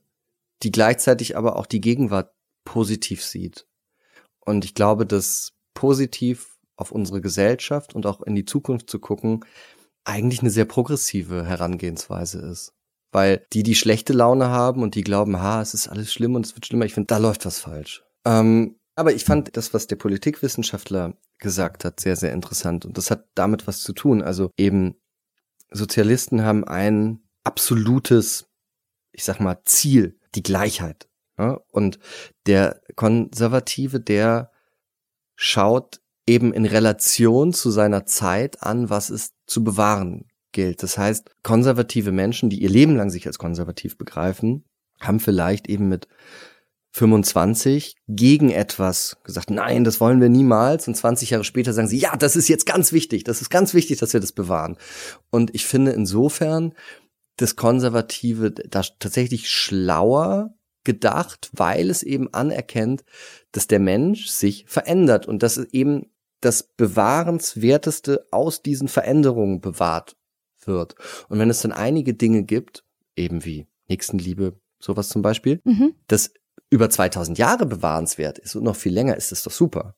die 0.61 0.71
gleichzeitig 0.71 1.37
aber 1.37 1.55
auch 1.55 1.65
die 1.65 1.81
Gegenwart 1.81 2.33
positiv 2.65 3.23
sieht. 3.23 3.68
Und 4.45 4.65
ich 4.65 4.73
glaube, 4.73 5.05
dass 5.05 5.53
positiv 5.73 6.57
auf 6.75 6.91
unsere 6.91 7.21
Gesellschaft 7.21 7.93
und 7.93 8.05
auch 8.05 8.21
in 8.21 8.35
die 8.35 8.45
Zukunft 8.45 8.89
zu 8.89 8.99
gucken, 8.99 9.45
eigentlich 10.05 10.41
eine 10.41 10.49
sehr 10.49 10.65
progressive 10.65 11.45
Herangehensweise 11.45 12.39
ist. 12.39 12.73
Weil 13.11 13.45
die, 13.53 13.63
die 13.63 13.75
schlechte 13.75 14.13
Laune 14.13 14.49
haben 14.49 14.83
und 14.83 14.95
die 14.95 15.01
glauben, 15.01 15.41
ha, 15.41 15.61
es 15.61 15.73
ist 15.73 15.87
alles 15.87 16.13
schlimm 16.13 16.35
und 16.35 16.45
es 16.45 16.55
wird 16.55 16.65
schlimmer, 16.65 16.85
ich 16.85 16.93
finde, 16.93 17.07
da 17.07 17.17
läuft 17.17 17.45
was 17.45 17.59
falsch. 17.59 18.03
Ähm, 18.25 18.75
aber 18.95 19.13
ich 19.13 19.25
fand 19.25 19.55
das, 19.57 19.73
was 19.73 19.87
der 19.87 19.95
Politikwissenschaftler 19.95 21.17
gesagt 21.37 21.85
hat, 21.85 21.99
sehr, 21.99 22.15
sehr 22.15 22.33
interessant. 22.33 22.85
Und 22.85 22.97
das 22.97 23.09
hat 23.09 23.27
damit 23.33 23.65
was 23.65 23.81
zu 23.81 23.93
tun. 23.93 24.21
Also 24.21 24.51
eben, 24.57 24.95
Sozialisten 25.71 26.43
haben 26.43 26.63
ein 26.63 27.21
absolutes, 27.43 28.47
ich 29.11 29.23
sag 29.23 29.39
mal, 29.39 29.61
Ziel, 29.65 30.19
die 30.35 30.43
Gleichheit. 30.43 31.08
Ja? 31.39 31.61
Und 31.71 31.97
der 32.45 32.81
Konservative, 32.95 33.99
der 33.99 34.51
schaut 35.35 36.01
eben 36.27 36.53
in 36.53 36.65
Relation 36.65 37.53
zu 37.53 37.71
seiner 37.71 38.05
Zeit 38.05 38.61
an, 38.61 38.89
was 38.89 39.09
es 39.09 39.31
zu 39.47 39.63
bewahren 39.63 40.25
gilt. 40.51 40.83
Das 40.83 40.97
heißt, 40.97 41.31
konservative 41.43 42.11
Menschen, 42.11 42.49
die 42.49 42.61
ihr 42.61 42.69
Leben 42.69 42.95
lang 42.95 43.09
sich 43.09 43.25
als 43.25 43.39
konservativ 43.39 43.97
begreifen, 43.97 44.65
haben 44.99 45.19
vielleicht 45.19 45.67
eben 45.69 45.87
mit 45.87 46.07
25 46.91 47.95
gegen 48.07 48.49
etwas 48.49 49.17
gesagt, 49.23 49.51
nein, 49.51 49.83
das 49.83 50.01
wollen 50.01 50.21
wir 50.21 50.29
niemals. 50.29 50.87
Und 50.87 50.95
20 50.95 51.29
Jahre 51.29 51.43
später 51.43 51.73
sagen 51.73 51.87
sie, 51.87 51.99
ja, 51.99 52.15
das 52.17 52.35
ist 52.35 52.49
jetzt 52.49 52.65
ganz 52.65 52.91
wichtig. 52.91 53.23
Das 53.23 53.41
ist 53.41 53.49
ganz 53.49 53.73
wichtig, 53.73 53.99
dass 53.99 54.13
wir 54.13 54.19
das 54.19 54.31
bewahren. 54.31 54.77
Und 55.29 55.53
ich 55.55 55.65
finde 55.65 55.91
insofern 55.91 56.73
das 57.37 57.55
Konservative 57.55 58.51
da 58.51 58.81
tatsächlich 58.99 59.49
schlauer 59.49 60.53
gedacht, 60.89 61.51
weil 61.53 61.91
es 61.91 62.01
eben 62.01 62.33
anerkennt, 62.33 63.03
dass 63.51 63.67
der 63.67 63.79
Mensch 63.79 64.27
sich 64.27 64.65
verändert 64.67 65.27
und 65.27 65.43
dass 65.43 65.57
eben 65.57 66.07
das 66.41 66.63
Bewahrenswerteste 66.63 68.25
aus 68.31 68.63
diesen 68.63 68.87
Veränderungen 68.87 69.61
bewahrt 69.61 70.17
wird. 70.65 70.95
Und 71.27 71.37
wenn 71.37 71.51
es 71.51 71.61
dann 71.61 71.71
einige 71.71 72.15
Dinge 72.15 72.43
gibt, 72.43 72.83
eben 73.15 73.45
wie 73.45 73.67
Nächstenliebe, 73.87 74.59
sowas 74.79 75.09
zum 75.09 75.21
Beispiel, 75.21 75.61
mhm. 75.63 75.93
das 76.07 76.33
über 76.71 76.89
2000 76.89 77.37
Jahre 77.37 77.67
bewahrenswert 77.67 78.39
ist 78.39 78.55
und 78.55 78.63
noch 78.63 78.75
viel 78.75 78.93
länger 78.93 79.15
ist, 79.15 79.31
ist 79.31 79.45
doch 79.45 79.51
super. 79.51 79.95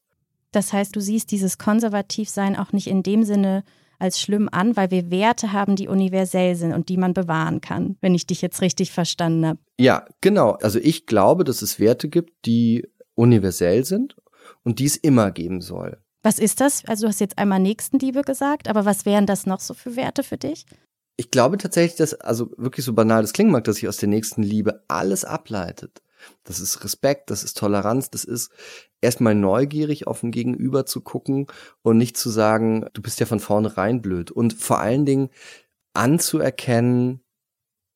Das 0.51 0.74
heißt, 0.74 0.93
du 0.95 1.00
siehst 1.00 1.31
dieses 1.31 1.57
Konservativsein 1.57 2.57
auch 2.57 2.74
nicht 2.74 2.88
in 2.88 3.03
dem 3.03 3.24
Sinne 3.24 3.63
als 4.01 4.20
schlimm 4.20 4.50
an, 4.51 4.75
weil 4.75 4.91
wir 4.91 5.12
Werte 5.12 5.53
haben, 5.53 5.75
die 5.75 5.88
universell 5.88 6.55
sind 6.55 6.74
und 6.74 6.89
die 6.89 6.98
man 6.98 7.13
bewahren 7.13 7.62
kann, 7.62 7.98
wenn 8.01 8.15
ich 8.15 8.25
dich 8.25 8.41
jetzt 8.41 8.62
richtig 8.62 8.91
verstanden 8.91 9.46
habe. 9.46 9.60
Ja, 9.79 10.05
genau. 10.22 10.51
Also 10.62 10.79
ich 10.79 11.05
glaube, 11.05 11.43
dass 11.43 11.62
es 11.62 11.79
Werte 11.79 12.10
gibt, 12.10 12.46
die 12.46 12.88
universell 13.15 13.86
sind 13.86 14.15
und 14.63 14.79
die 14.79 14.86
es 14.86 14.98
immer 14.98 15.31
geben 15.31 15.62
soll. 15.62 15.98
Was 16.24 16.39
ist 16.39 16.62
das? 16.62 16.86
Also 16.86 17.05
du 17.05 17.10
hast 17.10 17.20
jetzt 17.20 17.38
einmal 17.38 17.60
Nächstenliebe 17.60 18.22
gesagt, 18.22 18.67
aber 18.67 18.86
was 18.86 19.05
wären 19.05 19.25
das 19.25 19.46
noch 19.46 19.60
so 19.60 19.74
für 19.74 19.96
Werte 19.96 20.24
für 20.24 20.38
dich? 20.38 20.65
Ich 21.17 21.31
glaube 21.31 21.58
tatsächlich, 21.58 21.98
dass, 21.98 22.13
also 22.13 22.51
wirklich 22.58 22.86
so 22.86 22.93
banal 22.93 23.22
das 23.22 23.34
klingen 23.34 23.51
mag, 23.51 23.63
dass 23.63 23.75
sich 23.77 23.88
aus 23.88 23.98
der 23.98 24.10
Nächstenliebe 24.10 24.84
alles 24.88 25.25
ableitet. 25.25 26.01
Das 26.44 26.60
ist 26.60 26.84
Respekt, 26.84 27.30
das 27.30 27.44
ist 27.44 27.58
Toleranz, 27.58 28.10
das 28.10 28.24
ist 28.24 28.51
erstmal 29.01 29.36
neugierig 29.36 30.08
auf 30.08 30.24
ein 30.24 30.32
Gegenüber 30.32 30.86
zu 30.86 31.01
gucken 31.01 31.48
und 31.82 31.98
nicht 31.98 32.18
zu 32.18 32.30
sagen, 32.30 32.86
du 32.94 33.01
bist 33.01 33.20
ja 33.20 33.25
von 33.25 33.40
vornherein 33.40 34.01
blöd. 34.01 34.32
Und 34.32 34.54
vor 34.54 34.80
allen 34.80 35.06
Dingen 35.06 35.30
anzuerkennen, 35.94 37.24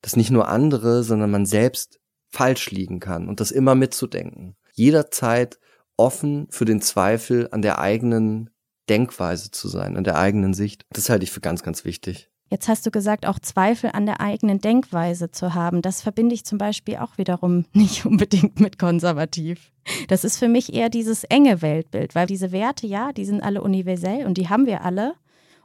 dass 0.01 0.15
nicht 0.15 0.31
nur 0.31 0.47
andere, 0.47 1.03
sondern 1.03 1.31
man 1.31 1.45
selbst 1.45 1.99
falsch 2.29 2.71
liegen 2.71 2.99
kann 2.99 3.29
und 3.29 3.39
das 3.39 3.51
immer 3.51 3.75
mitzudenken. 3.75 4.55
Jederzeit 4.73 5.59
offen 5.97 6.47
für 6.49 6.65
den 6.65 6.81
Zweifel 6.81 7.47
an 7.51 7.61
der 7.61 7.79
eigenen 7.79 8.49
Denkweise 8.89 9.51
zu 9.51 9.67
sein, 9.67 9.97
an 9.97 10.03
der 10.03 10.17
eigenen 10.17 10.53
Sicht. 10.53 10.85
Das 10.91 11.09
halte 11.09 11.23
ich 11.23 11.31
für 11.31 11.41
ganz, 11.41 11.63
ganz 11.63 11.85
wichtig. 11.85 12.29
Jetzt 12.49 12.67
hast 12.67 12.85
du 12.85 12.91
gesagt, 12.91 13.25
auch 13.25 13.39
Zweifel 13.39 13.89
an 13.93 14.05
der 14.05 14.21
eigenen 14.21 14.59
Denkweise 14.59 15.31
zu 15.31 15.55
haben. 15.55 15.81
Das 15.81 16.01
verbinde 16.01 16.35
ich 16.35 16.45
zum 16.45 16.57
Beispiel 16.57 16.97
auch 16.97 17.17
wiederum 17.17 17.65
nicht 17.73 18.05
unbedingt 18.05 18.59
mit 18.59 18.77
konservativ. 18.77 19.71
Das 20.07 20.23
ist 20.23 20.37
für 20.37 20.47
mich 20.47 20.73
eher 20.73 20.89
dieses 20.89 21.23
enge 21.23 21.61
Weltbild, 21.61 22.15
weil 22.15 22.27
diese 22.27 22.51
Werte, 22.51 22.87
ja, 22.87 23.13
die 23.13 23.25
sind 23.25 23.41
alle 23.41 23.61
universell 23.61 24.25
und 24.25 24.37
die 24.37 24.49
haben 24.49 24.65
wir 24.65 24.83
alle 24.83 25.15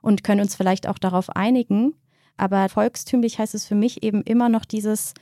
und 0.01 0.25
können 0.25 0.41
uns 0.41 0.55
vielleicht 0.55 0.87
auch 0.87 0.99
darauf 0.99 1.31
einigen. 1.31 1.95
Aber 2.37 2.69
volkstümlich 2.71 3.39
heißt 3.39 3.55
es 3.55 3.67
für 3.67 3.75
mich 3.75 4.03
eben 4.03 4.23
immer 4.23 4.49
noch 4.49 4.65
dieses 4.65 5.13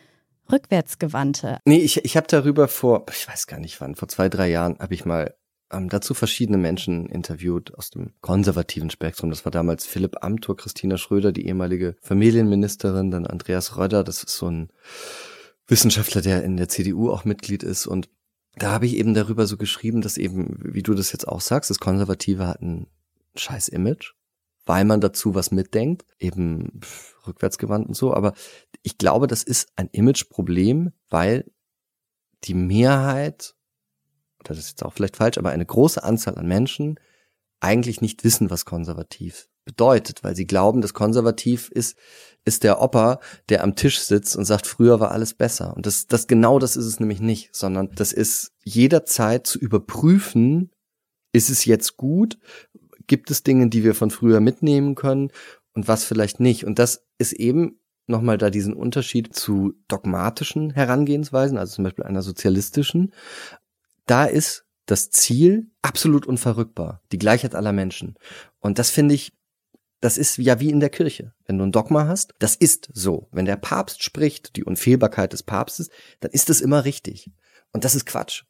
rückwärtsgewandte. 0.50 1.58
Nee, 1.64 1.78
ich, 1.78 2.04
ich 2.04 2.16
habe 2.16 2.26
darüber 2.28 2.68
vor, 2.68 3.06
ich 3.12 3.28
weiß 3.28 3.46
gar 3.46 3.58
nicht 3.58 3.80
wann, 3.80 3.96
vor 3.96 4.08
zwei, 4.08 4.28
drei 4.28 4.48
Jahren 4.48 4.78
habe 4.78 4.94
ich 4.94 5.04
mal 5.04 5.34
ähm, 5.70 5.88
dazu 5.88 6.14
verschiedene 6.14 6.58
Menschen 6.58 7.06
interviewt 7.06 7.74
aus 7.74 7.90
dem 7.90 8.12
konservativen 8.20 8.90
Spektrum. 8.90 9.30
Das 9.30 9.44
war 9.44 9.52
damals 9.52 9.86
Philipp 9.86 10.22
Amthor, 10.22 10.56
Christina 10.56 10.96
Schröder, 10.96 11.32
die 11.32 11.46
ehemalige 11.46 11.96
Familienministerin, 12.00 13.10
dann 13.10 13.26
Andreas 13.26 13.76
Röder, 13.76 14.04
das 14.04 14.22
ist 14.22 14.36
so 14.36 14.50
ein 14.50 14.70
Wissenschaftler, 15.66 16.22
der 16.22 16.42
in 16.44 16.56
der 16.56 16.68
CDU 16.68 17.10
auch 17.10 17.24
Mitglied 17.24 17.62
ist. 17.62 17.86
Und 17.86 18.08
da 18.56 18.72
habe 18.72 18.86
ich 18.86 18.96
eben 18.96 19.14
darüber 19.14 19.46
so 19.46 19.56
geschrieben, 19.56 20.00
dass 20.00 20.16
eben, 20.16 20.58
wie 20.62 20.82
du 20.82 20.94
das 20.94 21.12
jetzt 21.12 21.28
auch 21.28 21.40
sagst, 21.40 21.70
das 21.70 21.78
Konservative 21.78 22.46
hat 22.46 22.62
ein 22.62 22.86
scheiß 23.36 23.68
Image, 23.68 24.14
weil 24.64 24.84
man 24.84 25.00
dazu 25.00 25.34
was 25.34 25.50
mitdenkt, 25.50 26.04
eben 26.18 26.80
rückwärtsgewandt 27.26 27.88
und 27.88 27.94
so. 27.94 28.14
Aber 28.14 28.32
ich 28.82 28.98
glaube, 28.98 29.26
das 29.26 29.42
ist 29.42 29.70
ein 29.76 29.88
Imageproblem, 29.92 30.92
weil 31.10 31.50
die 32.44 32.54
Mehrheit 32.54 33.54
das 34.54 34.64
ist 34.64 34.70
jetzt 34.70 34.84
auch 34.84 34.92
vielleicht 34.92 35.16
falsch, 35.16 35.38
aber 35.38 35.50
eine 35.50 35.66
große 35.66 36.02
Anzahl 36.02 36.36
an 36.36 36.46
Menschen 36.46 36.98
eigentlich 37.60 38.00
nicht 38.00 38.24
wissen, 38.24 38.50
was 38.50 38.64
konservativ 38.64 39.48
bedeutet, 39.64 40.24
weil 40.24 40.34
sie 40.34 40.46
glauben, 40.46 40.80
dass 40.80 40.94
konservativ 40.94 41.68
ist, 41.70 41.96
ist 42.44 42.64
der 42.64 42.80
Opa, 42.80 43.20
der 43.50 43.62
am 43.62 43.76
Tisch 43.76 44.00
sitzt 44.00 44.36
und 44.36 44.44
sagt, 44.44 44.66
früher 44.66 45.00
war 45.00 45.10
alles 45.10 45.34
besser. 45.34 45.76
Und 45.76 45.84
das, 45.84 46.06
das 46.06 46.26
genau 46.26 46.58
das 46.58 46.76
ist 46.76 46.86
es 46.86 47.00
nämlich 47.00 47.20
nicht, 47.20 47.54
sondern 47.54 47.90
das 47.94 48.12
ist 48.12 48.52
jederzeit 48.64 49.46
zu 49.46 49.58
überprüfen, 49.58 50.70
ist 51.32 51.50
es 51.50 51.66
jetzt 51.66 51.96
gut? 51.96 52.38
Gibt 53.06 53.30
es 53.30 53.42
Dinge, 53.42 53.68
die 53.68 53.84
wir 53.84 53.94
von 53.94 54.10
früher 54.10 54.40
mitnehmen 54.40 54.94
können 54.94 55.30
und 55.74 55.88
was 55.88 56.04
vielleicht 56.04 56.40
nicht? 56.40 56.64
Und 56.64 56.78
das 56.78 57.04
ist 57.18 57.32
eben 57.32 57.80
nochmal 58.06 58.38
da 58.38 58.48
diesen 58.48 58.72
Unterschied 58.72 59.34
zu 59.34 59.74
dogmatischen 59.86 60.70
Herangehensweisen, 60.70 61.58
also 61.58 61.74
zum 61.74 61.84
Beispiel 61.84 62.04
einer 62.04 62.22
sozialistischen, 62.22 63.12
da 64.10 64.24
ist 64.24 64.64
das 64.86 65.10
Ziel 65.10 65.70
absolut 65.82 66.26
unverrückbar, 66.26 67.02
die 67.12 67.18
Gleichheit 67.18 67.54
aller 67.54 67.72
Menschen. 67.72 68.14
Und 68.58 68.78
das 68.78 68.90
finde 68.90 69.14
ich, 69.14 69.32
das 70.00 70.16
ist 70.16 70.38
ja 70.38 70.60
wie 70.60 70.70
in 70.70 70.80
der 70.80 70.90
Kirche. 70.90 71.34
Wenn 71.46 71.58
du 71.58 71.64
ein 71.64 71.72
Dogma 71.72 72.06
hast, 72.06 72.34
das 72.38 72.54
ist 72.54 72.88
so. 72.92 73.28
Wenn 73.32 73.44
der 73.44 73.56
Papst 73.56 74.02
spricht, 74.02 74.56
die 74.56 74.64
Unfehlbarkeit 74.64 75.32
des 75.32 75.42
Papstes, 75.42 75.90
dann 76.20 76.30
ist 76.30 76.50
es 76.50 76.60
immer 76.60 76.84
richtig. 76.84 77.30
Und 77.72 77.84
das 77.84 77.94
ist 77.94 78.06
Quatsch. 78.06 78.44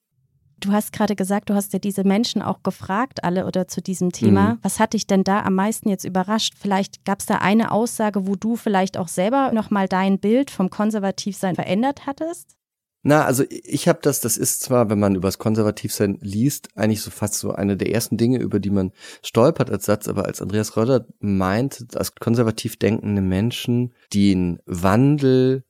Du 0.61 0.73
hast 0.73 0.93
gerade 0.93 1.15
gesagt, 1.15 1.51
du 1.51 1.55
hast 1.55 1.73
ja 1.73 1.79
diese 1.79 2.03
Menschen 2.03 2.43
auch 2.43 2.63
gefragt, 2.65 3.23
alle 3.23 3.47
oder 3.47 3.69
zu 3.69 3.81
diesem 3.81 4.11
Thema. 4.11 4.55
Mhm. 4.55 4.59
Was 4.63 4.81
hat 4.81 4.93
dich 4.93 5.07
denn 5.07 5.23
da 5.23 5.43
am 5.43 5.55
meisten 5.55 5.89
jetzt 5.89 6.05
überrascht? 6.05 6.55
Vielleicht 6.59 7.05
gab 7.05 7.21
es 7.21 7.27
da 7.27 7.37
eine 7.37 7.71
Aussage, 7.71 8.27
wo 8.27 8.35
du 8.35 8.57
vielleicht 8.57 8.97
auch 8.97 9.09
selber 9.09 9.53
nochmal 9.53 9.89
dein 9.89 10.19
Bild 10.19 10.51
vom 10.51 10.69
Konservativsein 10.69 11.55
verändert 11.55 12.07
hattest? 12.07 12.57
Na, 13.03 13.25
also 13.25 13.45
ich 13.49 13.87
habe 13.87 14.01
das, 14.03 14.21
das 14.21 14.37
ist 14.37 14.61
zwar, 14.61 14.91
wenn 14.91 14.99
man 14.99 15.15
über 15.15 15.29
das 15.29 15.39
Konservativsein 15.39 16.19
liest, 16.21 16.69
eigentlich 16.75 17.01
so 17.01 17.11
fast 17.11 17.35
so 17.35 17.53
eine 17.53 17.77
der 17.77 17.93
ersten 17.93 18.17
Dinge, 18.17 18.39
über 18.39 18.59
die 18.59 18.71
man 18.71 18.93
stolpert 19.23 19.71
als 19.71 19.85
Satz, 19.85 20.09
aber 20.09 20.25
als 20.25 20.43
Andreas 20.43 20.77
Röder 20.77 21.07
meint, 21.21 21.87
als 21.95 22.15
konservativ 22.17 22.77
denkende 22.77 23.23
Menschen, 23.23 23.95
den 24.13 24.59
Wandel 24.67 25.65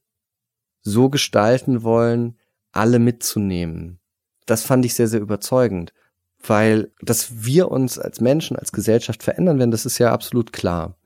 so 0.80 1.10
gestalten 1.10 1.82
wollen, 1.82 2.38
alle 2.72 2.98
mitzunehmen. 2.98 4.00
Das 4.46 4.62
fand 4.62 4.84
ich 4.86 4.94
sehr, 4.94 5.08
sehr 5.08 5.20
überzeugend, 5.20 5.92
weil 6.42 6.90
dass 7.02 7.44
wir 7.44 7.70
uns 7.70 7.98
als 7.98 8.22
Menschen, 8.22 8.56
als 8.56 8.72
Gesellschaft 8.72 9.22
verändern 9.22 9.58
werden, 9.58 9.70
das 9.70 9.84
ist 9.84 9.98
ja 9.98 10.12
absolut 10.12 10.52
klar. 10.54 10.96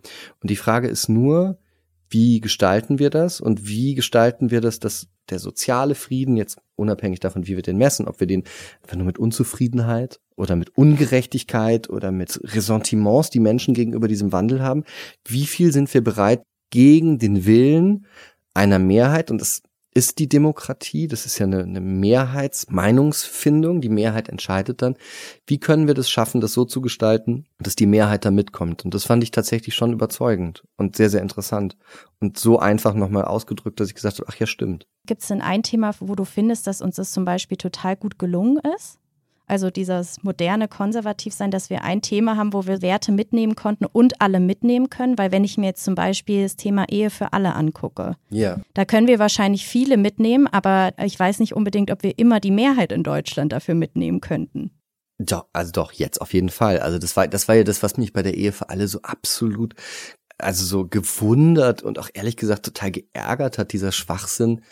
Und 0.40 0.50
die 0.50 0.56
Frage 0.56 0.86
ist 0.86 1.08
nur, 1.08 1.58
wie 2.12 2.40
gestalten 2.40 2.98
wir 2.98 3.10
das 3.10 3.40
und 3.40 3.66
wie 3.66 3.94
gestalten 3.94 4.50
wir 4.50 4.60
das, 4.60 4.78
dass 4.78 5.08
der 5.30 5.38
soziale 5.38 5.94
Frieden, 5.94 6.36
jetzt 6.36 6.58
unabhängig 6.76 7.20
davon, 7.20 7.46
wie 7.46 7.56
wir 7.56 7.62
den 7.62 7.78
messen, 7.78 8.06
ob 8.06 8.20
wir 8.20 8.26
den 8.26 8.44
einfach 8.82 8.96
nur 8.96 9.06
mit 9.06 9.18
Unzufriedenheit 9.18 10.20
oder 10.36 10.56
mit 10.56 10.76
Ungerechtigkeit 10.76 11.88
oder 11.88 12.10
mit 12.12 12.40
Ressentiments, 12.42 13.30
die 13.30 13.40
Menschen 13.40 13.74
gegenüber 13.74 14.08
diesem 14.08 14.32
Wandel 14.32 14.62
haben, 14.62 14.84
wie 15.26 15.46
viel 15.46 15.72
sind 15.72 15.92
wir 15.94 16.02
bereit, 16.02 16.42
gegen 16.70 17.18
den 17.18 17.44
Willen 17.44 18.06
einer 18.54 18.78
Mehrheit, 18.78 19.30
und 19.30 19.40
das 19.40 19.62
ist 19.94 20.18
die 20.18 20.28
Demokratie, 20.28 21.06
das 21.06 21.26
ist 21.26 21.38
ja 21.38 21.46
eine, 21.46 21.62
eine 21.62 21.80
Mehrheitsmeinungsfindung, 21.80 23.80
die 23.80 23.90
Mehrheit 23.90 24.28
entscheidet 24.28 24.80
dann. 24.80 24.96
Wie 25.46 25.58
können 25.58 25.86
wir 25.86 25.94
das 25.94 26.08
schaffen, 26.08 26.40
das 26.40 26.54
so 26.54 26.64
zu 26.64 26.80
gestalten, 26.80 27.46
dass 27.58 27.76
die 27.76 27.86
Mehrheit 27.86 28.24
da 28.24 28.30
mitkommt? 28.30 28.84
Und 28.84 28.94
das 28.94 29.04
fand 29.04 29.22
ich 29.22 29.30
tatsächlich 29.30 29.74
schon 29.74 29.92
überzeugend 29.92 30.64
und 30.76 30.96
sehr, 30.96 31.10
sehr 31.10 31.20
interessant. 31.20 31.76
Und 32.20 32.38
so 32.38 32.58
einfach 32.58 32.94
nochmal 32.94 33.24
ausgedrückt, 33.24 33.80
dass 33.80 33.88
ich 33.88 33.94
gesagt 33.94 34.18
habe, 34.18 34.28
ach 34.30 34.36
ja, 34.36 34.46
stimmt. 34.46 34.86
Gibt 35.06 35.22
es 35.22 35.28
denn 35.28 35.42
ein 35.42 35.62
Thema, 35.62 35.92
wo 36.00 36.14
du 36.14 36.24
findest, 36.24 36.66
dass 36.66 36.80
uns 36.80 36.96
das 36.96 37.12
zum 37.12 37.24
Beispiel 37.24 37.56
total 37.56 37.96
gut 37.96 38.18
gelungen 38.18 38.58
ist? 38.76 38.98
Also 39.46 39.70
dieses 39.70 40.22
moderne 40.22 40.68
Konservativsein, 40.68 41.50
dass 41.50 41.68
wir 41.68 41.84
ein 41.84 42.00
Thema 42.00 42.36
haben, 42.36 42.52
wo 42.52 42.66
wir 42.66 42.80
Werte 42.80 43.12
mitnehmen 43.12 43.54
konnten 43.54 43.84
und 43.86 44.20
alle 44.20 44.40
mitnehmen 44.40 44.88
können. 44.88 45.18
Weil 45.18 45.32
wenn 45.32 45.44
ich 45.44 45.58
mir 45.58 45.66
jetzt 45.66 45.84
zum 45.84 45.94
Beispiel 45.94 46.44
das 46.44 46.56
Thema 46.56 46.88
Ehe 46.88 47.10
für 47.10 47.32
alle 47.32 47.54
angucke, 47.54 48.16
ja. 48.30 48.58
da 48.74 48.84
können 48.84 49.06
wir 49.06 49.18
wahrscheinlich 49.18 49.66
viele 49.66 49.96
mitnehmen, 49.96 50.46
aber 50.46 50.92
ich 51.04 51.18
weiß 51.18 51.40
nicht 51.40 51.54
unbedingt, 51.54 51.90
ob 51.90 52.02
wir 52.02 52.18
immer 52.18 52.40
die 52.40 52.50
Mehrheit 52.50 52.92
in 52.92 53.02
Deutschland 53.02 53.52
dafür 53.52 53.74
mitnehmen 53.74 54.20
könnten. 54.20 54.70
Doch, 55.18 55.46
also 55.52 55.72
doch, 55.72 55.92
jetzt 55.92 56.20
auf 56.20 56.32
jeden 56.32 56.48
Fall. 56.48 56.80
Also 56.80 56.98
das 56.98 57.16
war, 57.16 57.28
das 57.28 57.48
war 57.48 57.54
ja 57.54 57.64
das, 57.64 57.82
was 57.82 57.96
mich 57.96 58.12
bei 58.12 58.22
der 58.22 58.34
Ehe 58.34 58.52
für 58.52 58.70
alle 58.70 58.88
so 58.88 59.00
absolut, 59.02 59.74
also 60.38 60.64
so 60.64 60.86
gewundert 60.86 61.82
und 61.82 61.98
auch 61.98 62.08
ehrlich 62.12 62.36
gesagt 62.36 62.64
total 62.64 62.90
geärgert 62.90 63.58
hat, 63.58 63.72
dieser 63.72 63.92
Schwachsinn, 63.92 64.62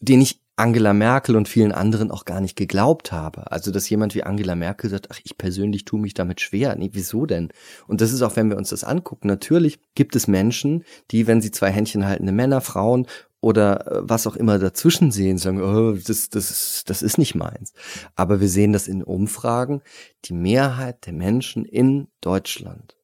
den 0.00 0.20
ich 0.20 0.43
Angela 0.56 0.92
Merkel 0.92 1.34
und 1.34 1.48
vielen 1.48 1.72
anderen 1.72 2.10
auch 2.10 2.24
gar 2.24 2.40
nicht 2.40 2.56
geglaubt 2.56 3.10
habe. 3.10 3.50
Also, 3.50 3.72
dass 3.72 3.88
jemand 3.90 4.14
wie 4.14 4.22
Angela 4.22 4.54
Merkel 4.54 4.88
sagt, 4.88 5.08
ach, 5.10 5.20
ich 5.24 5.36
persönlich 5.36 5.84
tue 5.84 6.00
mich 6.00 6.14
damit 6.14 6.40
schwer. 6.40 6.76
Nee, 6.76 6.90
wieso 6.92 7.26
denn? 7.26 7.48
Und 7.88 8.00
das 8.00 8.12
ist 8.12 8.22
auch, 8.22 8.36
wenn 8.36 8.50
wir 8.50 8.56
uns 8.56 8.70
das 8.70 8.84
angucken, 8.84 9.26
natürlich 9.26 9.80
gibt 9.94 10.14
es 10.14 10.28
Menschen, 10.28 10.84
die, 11.10 11.26
wenn 11.26 11.40
sie 11.40 11.50
zwei 11.50 11.70
Händchen 11.70 12.06
haltende 12.06 12.32
Männer, 12.32 12.60
Frauen 12.60 13.06
oder 13.40 13.90
äh, 13.90 14.00
was 14.04 14.26
auch 14.26 14.36
immer 14.36 14.58
dazwischen 14.58 15.10
sehen, 15.10 15.38
sagen, 15.38 15.60
oh, 15.60 15.92
das, 15.92 16.30
das, 16.30 16.84
das 16.86 17.02
ist 17.02 17.18
nicht 17.18 17.34
meins. 17.34 17.72
Aber 18.14 18.40
wir 18.40 18.48
sehen 18.48 18.72
das 18.72 18.86
in 18.86 19.02
Umfragen. 19.02 19.82
Die 20.24 20.34
Mehrheit 20.34 21.06
der 21.06 21.12
Menschen 21.12 21.64
in 21.64 22.08
Deutschland 22.20 22.96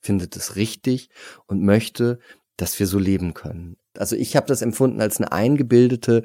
findet 0.00 0.36
es 0.36 0.54
richtig 0.54 1.10
und 1.46 1.62
möchte, 1.62 2.20
dass 2.56 2.78
wir 2.78 2.86
so 2.86 2.98
leben 2.98 3.34
können. 3.34 3.76
Also 3.98 4.16
ich 4.16 4.36
habe 4.36 4.46
das 4.46 4.62
empfunden 4.62 5.00
als 5.00 5.18
eine 5.18 5.32
eingebildete 5.32 6.24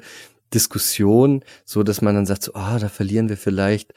Diskussion, 0.54 1.44
so 1.64 1.82
dass 1.82 2.02
man 2.02 2.14
dann 2.14 2.26
sagt, 2.26 2.44
so, 2.44 2.54
ah, 2.54 2.78
da 2.78 2.88
verlieren 2.88 3.28
wir 3.28 3.36
vielleicht 3.36 3.94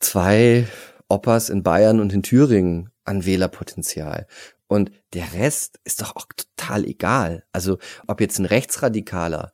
zwei 0.00 0.66
Opas 1.08 1.50
in 1.50 1.62
Bayern 1.62 2.00
und 2.00 2.12
in 2.12 2.22
Thüringen 2.22 2.90
an 3.04 3.24
Wählerpotenzial. 3.24 4.26
Und 4.68 4.90
der 5.12 5.32
Rest 5.32 5.78
ist 5.84 6.00
doch 6.00 6.16
auch 6.16 6.26
total 6.36 6.84
egal. 6.84 7.44
Also 7.52 7.78
ob 8.06 8.20
jetzt 8.20 8.38
ein 8.38 8.46
Rechtsradikaler 8.46 9.52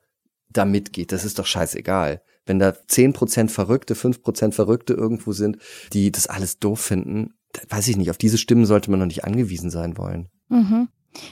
da 0.49 0.65
mitgeht, 0.65 1.13
das 1.13 1.25
ist 1.25 1.39
doch 1.39 1.47
scheißegal. 1.47 2.23
Wenn 2.47 2.59
da 2.59 2.75
zehn 2.89 3.13
Prozent 3.13 3.53
Verrückte, 3.53 3.95
fünf 3.95 4.23
Prozent 4.23 4.55
Verrückte 4.55 4.95
irgendwo 4.95 5.33
sind, 5.33 5.59
die 5.93 6.11
das 6.11 6.27
alles 6.27 6.59
doof 6.59 6.81
finden, 6.81 7.35
weiß 7.69 7.89
ich 7.89 7.97
nicht, 7.97 8.11
auf 8.11 8.19
diese 8.19 8.39
Stimmen 8.39 8.67
sollte 8.67 8.91
man 8.91 9.01
noch 9.01 9.07
nicht 9.07 9.25
angewiesen 9.25 9.71
sein 9.71 9.97
wollen. 9.97 10.29
Mhm. 10.49 10.89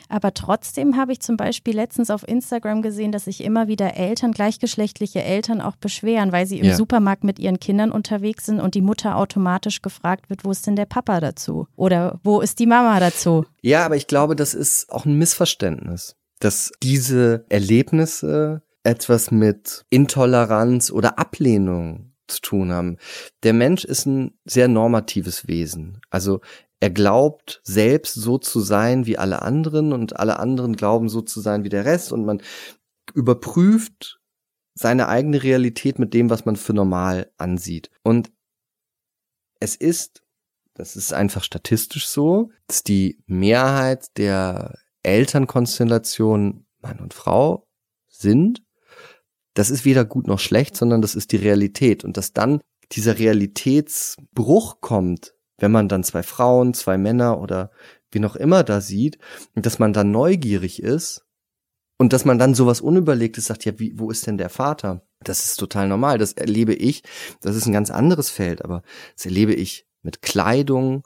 Aber 0.08 0.34
trotzdem 0.34 0.96
habe 0.96 1.12
ich 1.12 1.20
zum 1.20 1.36
Beispiel 1.36 1.74
letztens 1.74 2.10
auf 2.10 2.26
Instagram 2.26 2.82
gesehen, 2.82 3.12
dass 3.12 3.24
sich 3.24 3.42
immer 3.42 3.68
wieder 3.68 3.96
Eltern, 3.96 4.32
gleichgeschlechtliche 4.32 5.22
Eltern 5.22 5.60
auch 5.60 5.76
beschweren, 5.76 6.32
weil 6.32 6.46
sie 6.46 6.58
im 6.58 6.66
ja. 6.66 6.76
Supermarkt 6.76 7.24
mit 7.24 7.38
ihren 7.38 7.60
Kindern 7.60 7.90
unterwegs 7.90 8.46
sind 8.46 8.60
und 8.60 8.74
die 8.74 8.82
Mutter 8.82 9.16
automatisch 9.16 9.82
gefragt 9.82 10.30
wird, 10.30 10.44
wo 10.44 10.50
ist 10.50 10.66
denn 10.66 10.76
der 10.76 10.86
Papa 10.86 11.20
dazu? 11.20 11.66
Oder 11.76 12.20
wo 12.22 12.40
ist 12.40 12.58
die 12.58 12.66
Mama 12.66 13.00
dazu? 13.00 13.44
Ja, 13.62 13.84
aber 13.84 13.96
ich 13.96 14.06
glaube, 14.06 14.36
das 14.36 14.54
ist 14.54 14.90
auch 14.90 15.04
ein 15.04 15.16
Missverständnis, 15.16 16.16
dass 16.40 16.72
diese 16.82 17.44
Erlebnisse 17.48 18.62
etwas 18.82 19.30
mit 19.30 19.84
Intoleranz 19.90 20.90
oder 20.90 21.18
Ablehnung 21.18 22.12
zu 22.30 22.40
tun 22.40 22.72
haben. 22.72 22.96
Der 23.42 23.52
Mensch 23.52 23.84
ist 23.84 24.06
ein 24.06 24.32
sehr 24.44 24.68
normatives 24.68 25.48
Wesen. 25.48 26.00
Also 26.10 26.40
er 26.80 26.90
glaubt 26.90 27.60
selbst 27.62 28.14
so 28.14 28.38
zu 28.38 28.60
sein 28.60 29.06
wie 29.06 29.18
alle 29.18 29.42
anderen 29.42 29.92
und 29.92 30.18
alle 30.18 30.38
anderen 30.38 30.74
glauben 30.74 31.08
so 31.08 31.20
zu 31.20 31.40
sein 31.40 31.62
wie 31.62 31.68
der 31.68 31.84
Rest 31.84 32.10
und 32.10 32.24
man 32.24 32.42
überprüft 33.14 34.20
seine 34.74 35.08
eigene 35.08 35.42
Realität 35.42 35.98
mit 35.98 36.14
dem, 36.14 36.30
was 36.30 36.46
man 36.46 36.56
für 36.56 36.72
normal 36.72 37.30
ansieht. 37.36 37.90
Und 38.02 38.32
es 39.60 39.76
ist, 39.76 40.22
das 40.74 40.96
ist 40.96 41.12
einfach 41.12 41.44
statistisch 41.44 42.08
so, 42.08 42.50
dass 42.66 42.82
die 42.82 43.22
Mehrheit 43.26 44.16
der 44.16 44.78
Elternkonstellationen 45.02 46.66
Mann 46.80 46.98
und 46.98 47.12
Frau 47.12 47.68
sind. 48.08 48.62
Das 49.52 49.68
ist 49.68 49.84
weder 49.84 50.06
gut 50.06 50.26
noch 50.26 50.38
schlecht, 50.38 50.76
sondern 50.76 51.02
das 51.02 51.14
ist 51.14 51.32
die 51.32 51.36
Realität. 51.36 52.04
Und 52.04 52.16
dass 52.16 52.32
dann 52.32 52.60
dieser 52.92 53.18
Realitätsbruch 53.18 54.80
kommt, 54.80 55.34
wenn 55.60 55.70
man 55.70 55.88
dann 55.88 56.04
zwei 56.04 56.22
Frauen, 56.22 56.74
zwei 56.74 56.98
Männer 56.98 57.40
oder 57.40 57.70
wie 58.10 58.18
noch 58.18 58.36
immer 58.36 58.64
da 58.64 58.80
sieht, 58.80 59.18
dass 59.54 59.78
man 59.78 59.92
dann 59.92 60.10
neugierig 60.10 60.82
ist 60.82 61.24
und 61.98 62.12
dass 62.12 62.24
man 62.24 62.38
dann 62.38 62.54
sowas 62.54 62.80
Unüberlegtes 62.80 63.46
sagt, 63.46 63.64
ja, 63.64 63.78
wie, 63.78 63.98
wo 63.98 64.10
ist 64.10 64.26
denn 64.26 64.38
der 64.38 64.48
Vater? 64.48 65.02
Das 65.22 65.44
ist 65.44 65.56
total 65.56 65.86
normal. 65.86 66.18
Das 66.18 66.32
erlebe 66.32 66.74
ich. 66.74 67.02
Das 67.42 67.54
ist 67.54 67.66
ein 67.66 67.72
ganz 67.72 67.90
anderes 67.90 68.30
Feld, 68.30 68.64
aber 68.64 68.82
das 69.14 69.26
erlebe 69.26 69.54
ich 69.54 69.86
mit 70.02 70.22
Kleidung 70.22 71.02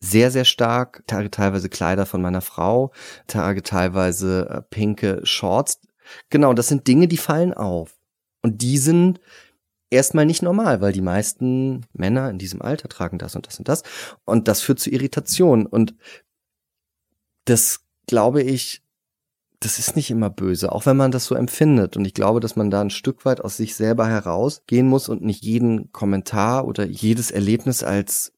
sehr, 0.00 0.30
sehr 0.30 0.44
stark. 0.44 1.04
Trage 1.06 1.30
teilweise 1.30 1.68
Kleider 1.68 2.06
von 2.06 2.20
meiner 2.20 2.40
Frau, 2.40 2.92
trage 3.26 3.62
teilweise 3.62 4.48
äh, 4.50 4.62
pinke 4.62 5.20
Shorts. 5.24 5.80
Genau, 6.28 6.52
das 6.52 6.68
sind 6.68 6.86
Dinge, 6.86 7.08
die 7.08 7.16
fallen 7.16 7.54
auf. 7.54 7.96
Und 8.42 8.62
die 8.62 8.78
sind 8.78 9.20
erstmal 9.90 10.26
nicht 10.26 10.42
normal, 10.42 10.80
weil 10.80 10.92
die 10.92 11.00
meisten 11.00 11.86
Männer 11.92 12.30
in 12.30 12.38
diesem 12.38 12.62
Alter 12.62 12.88
tragen 12.88 13.18
das 13.18 13.36
und 13.36 13.46
das 13.46 13.58
und 13.58 13.68
das. 13.68 13.82
Und 14.24 14.48
das 14.48 14.60
führt 14.60 14.80
zu 14.80 14.90
Irritation. 14.90 15.66
Und 15.66 15.94
das 17.44 17.80
glaube 18.06 18.42
ich, 18.42 18.82
das 19.60 19.78
ist 19.78 19.96
nicht 19.96 20.10
immer 20.10 20.30
böse, 20.30 20.72
auch 20.72 20.86
wenn 20.86 20.96
man 20.96 21.10
das 21.10 21.24
so 21.24 21.34
empfindet. 21.34 21.96
Und 21.96 22.04
ich 22.04 22.14
glaube, 22.14 22.40
dass 22.40 22.56
man 22.56 22.70
da 22.70 22.80
ein 22.80 22.90
Stück 22.90 23.24
weit 23.24 23.40
aus 23.40 23.56
sich 23.56 23.74
selber 23.74 24.06
herausgehen 24.06 24.86
muss 24.86 25.08
und 25.08 25.22
nicht 25.22 25.44
jeden 25.44 25.92
Kommentar 25.92 26.66
oder 26.66 26.84
jedes 26.84 27.30
Erlebnis 27.30 27.82
als 27.82 28.32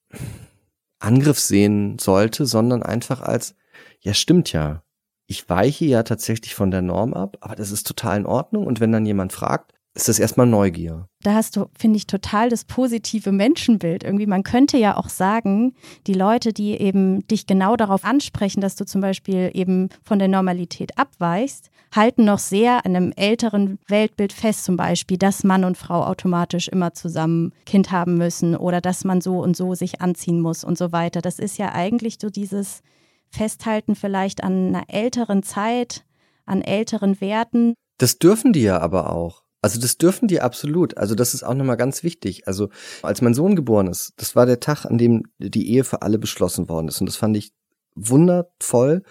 Angriff 1.00 1.38
sehen 1.38 1.98
sollte, 1.98 2.46
sondern 2.46 2.82
einfach 2.82 3.20
als, 3.20 3.54
ja, 4.00 4.14
stimmt 4.14 4.52
ja. 4.52 4.82
Ich 5.26 5.48
weiche 5.48 5.84
ja 5.84 6.02
tatsächlich 6.04 6.54
von 6.54 6.70
der 6.70 6.82
Norm 6.82 7.12
ab, 7.12 7.36
aber 7.40 7.54
das 7.54 7.70
ist 7.70 7.86
total 7.86 8.18
in 8.18 8.26
Ordnung. 8.26 8.66
Und 8.66 8.80
wenn 8.80 8.92
dann 8.92 9.04
jemand 9.04 9.32
fragt, 9.32 9.74
ist 9.98 10.08
das 10.08 10.20
erstmal 10.20 10.46
Neugier. 10.46 11.08
Da 11.22 11.34
hast 11.34 11.56
du, 11.56 11.66
finde 11.76 11.96
ich, 11.96 12.06
total 12.06 12.48
das 12.48 12.64
positive 12.64 13.32
Menschenbild. 13.32 14.04
Irgendwie, 14.04 14.26
man 14.26 14.44
könnte 14.44 14.78
ja 14.78 14.96
auch 14.96 15.08
sagen, 15.08 15.74
die 16.06 16.14
Leute, 16.14 16.52
die 16.52 16.80
eben 16.80 17.26
dich 17.26 17.46
genau 17.46 17.74
darauf 17.74 18.04
ansprechen, 18.04 18.60
dass 18.60 18.76
du 18.76 18.86
zum 18.86 19.00
Beispiel 19.00 19.50
eben 19.54 19.88
von 20.04 20.20
der 20.20 20.28
Normalität 20.28 20.96
abweichst, 20.96 21.70
halten 21.92 22.24
noch 22.24 22.38
sehr 22.38 22.86
an 22.86 22.94
einem 22.94 23.12
älteren 23.16 23.78
Weltbild 23.88 24.32
fest, 24.32 24.64
zum 24.64 24.76
Beispiel, 24.76 25.18
dass 25.18 25.42
Mann 25.42 25.64
und 25.64 25.76
Frau 25.76 26.04
automatisch 26.04 26.68
immer 26.68 26.94
zusammen 26.94 27.52
Kind 27.66 27.90
haben 27.90 28.16
müssen 28.16 28.56
oder 28.56 28.80
dass 28.80 29.04
man 29.04 29.20
so 29.20 29.40
und 29.40 29.56
so 29.56 29.74
sich 29.74 30.00
anziehen 30.00 30.40
muss 30.40 30.62
und 30.62 30.78
so 30.78 30.92
weiter. 30.92 31.20
Das 31.22 31.40
ist 31.40 31.58
ja 31.58 31.72
eigentlich 31.72 32.18
so 32.20 32.30
dieses 32.30 32.82
Festhalten 33.30 33.96
vielleicht 33.96 34.44
an 34.44 34.68
einer 34.68 34.84
älteren 34.88 35.42
Zeit, 35.42 36.04
an 36.46 36.62
älteren 36.62 37.20
Werten. 37.20 37.74
Das 37.98 38.18
dürfen 38.18 38.52
die 38.52 38.62
ja 38.62 38.80
aber 38.80 39.12
auch. 39.12 39.42
Also 39.60 39.80
das 39.80 39.98
dürfen 39.98 40.28
die 40.28 40.40
absolut. 40.40 40.96
Also 40.96 41.14
das 41.14 41.34
ist 41.34 41.42
auch 41.42 41.54
nochmal 41.54 41.76
ganz 41.76 42.02
wichtig. 42.02 42.46
Also 42.46 42.68
als 43.02 43.22
mein 43.22 43.34
Sohn 43.34 43.56
geboren 43.56 43.88
ist, 43.88 44.12
das 44.16 44.36
war 44.36 44.46
der 44.46 44.60
Tag, 44.60 44.84
an 44.84 44.98
dem 44.98 45.24
die 45.38 45.70
Ehe 45.70 45.84
für 45.84 46.02
alle 46.02 46.18
beschlossen 46.18 46.68
worden 46.68 46.88
ist. 46.88 47.00
Und 47.00 47.06
das 47.06 47.16
fand 47.16 47.36
ich 47.36 47.52
wundervoll. 47.94 49.02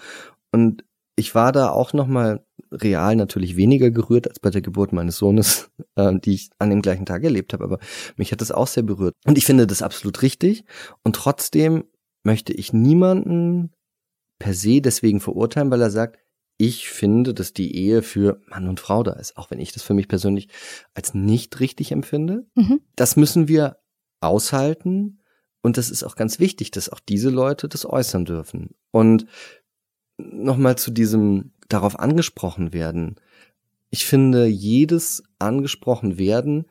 Und 0.51 0.85
ich 1.15 1.35
war 1.35 1.51
da 1.51 1.69
auch 1.69 1.93
nochmal 1.93 2.45
real 2.71 3.15
natürlich 3.15 3.57
weniger 3.57 3.91
gerührt 3.91 4.27
als 4.27 4.39
bei 4.39 4.49
der 4.49 4.61
Geburt 4.61 4.93
meines 4.93 5.17
Sohnes, 5.17 5.69
äh, 5.95 6.13
die 6.19 6.35
ich 6.35 6.49
an 6.59 6.69
dem 6.69 6.81
gleichen 6.81 7.05
Tag 7.05 7.23
erlebt 7.23 7.53
habe. 7.53 7.63
Aber 7.63 7.79
mich 8.15 8.31
hat 8.31 8.41
das 8.41 8.51
auch 8.51 8.67
sehr 8.67 8.83
berührt. 8.83 9.15
Und 9.25 9.37
ich 9.37 9.45
finde 9.45 9.67
das 9.67 9.81
absolut 9.81 10.21
richtig. 10.21 10.63
Und 11.03 11.15
trotzdem 11.15 11.85
möchte 12.23 12.53
ich 12.53 12.71
niemanden 12.71 13.71
per 14.39 14.53
se 14.53 14.81
deswegen 14.81 15.19
verurteilen, 15.19 15.71
weil 15.71 15.81
er 15.81 15.91
sagt, 15.91 16.19
ich 16.57 16.89
finde, 16.89 17.33
dass 17.33 17.53
die 17.53 17.75
Ehe 17.75 18.01
für 18.01 18.41
Mann 18.47 18.67
und 18.67 18.79
Frau 18.79 19.03
da 19.03 19.13
ist, 19.13 19.37
auch 19.37 19.51
wenn 19.51 19.59
ich 19.59 19.71
das 19.71 19.83
für 19.83 19.93
mich 19.93 20.07
persönlich 20.07 20.49
als 20.93 21.13
nicht 21.13 21.59
richtig 21.59 21.91
empfinde. 21.91 22.47
Mhm. 22.55 22.81
Das 22.95 23.15
müssen 23.15 23.47
wir 23.47 23.77
aushalten 24.21 25.19
und 25.61 25.77
das 25.77 25.89
ist 25.89 26.03
auch 26.03 26.15
ganz 26.15 26.39
wichtig, 26.39 26.71
dass 26.71 26.89
auch 26.89 26.99
diese 26.99 27.29
Leute 27.29 27.67
das 27.67 27.85
äußern 27.85 28.25
dürfen. 28.25 28.71
Und 28.91 29.27
nochmal 30.17 30.77
zu 30.77 30.91
diesem 30.91 31.51
darauf 31.69 31.99
angesprochen 31.99 32.73
werden. 32.73 33.17
Ich 33.89 34.05
finde, 34.05 34.47
jedes 34.47 35.23
angesprochen 35.39 36.17
werden 36.17 36.65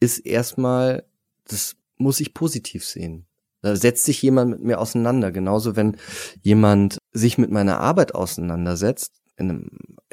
ist 0.00 0.18
erstmal, 0.18 1.04
das 1.46 1.76
muss 1.96 2.20
ich 2.20 2.34
positiv 2.34 2.84
sehen. 2.84 3.26
Da 3.62 3.76
setzt 3.76 4.04
sich 4.04 4.20
jemand 4.20 4.50
mit 4.50 4.60
mir 4.60 4.78
auseinander. 4.78 5.32
Genauso, 5.32 5.74
wenn 5.74 5.96
jemand 6.42 6.98
sich 7.12 7.38
mit 7.38 7.50
meiner 7.50 7.80
Arbeit 7.80 8.14
auseinandersetzt, 8.14 9.22
in 9.36 9.50
einem 9.50 9.70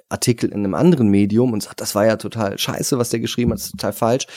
Artikel 0.10 0.50
in 0.50 0.60
einem 0.60 0.74
anderen 0.74 1.08
Medium 1.08 1.54
und 1.54 1.64
sagt, 1.64 1.82
das 1.82 1.96
war 1.96 2.06
ja 2.06 2.18
total 2.18 2.58
scheiße, 2.58 2.98
was 2.98 3.10
der 3.10 3.20
geschrieben 3.20 3.52
hat, 3.52 3.60
ist 3.60 3.72
total 3.72 3.94
falsch. 3.94 4.28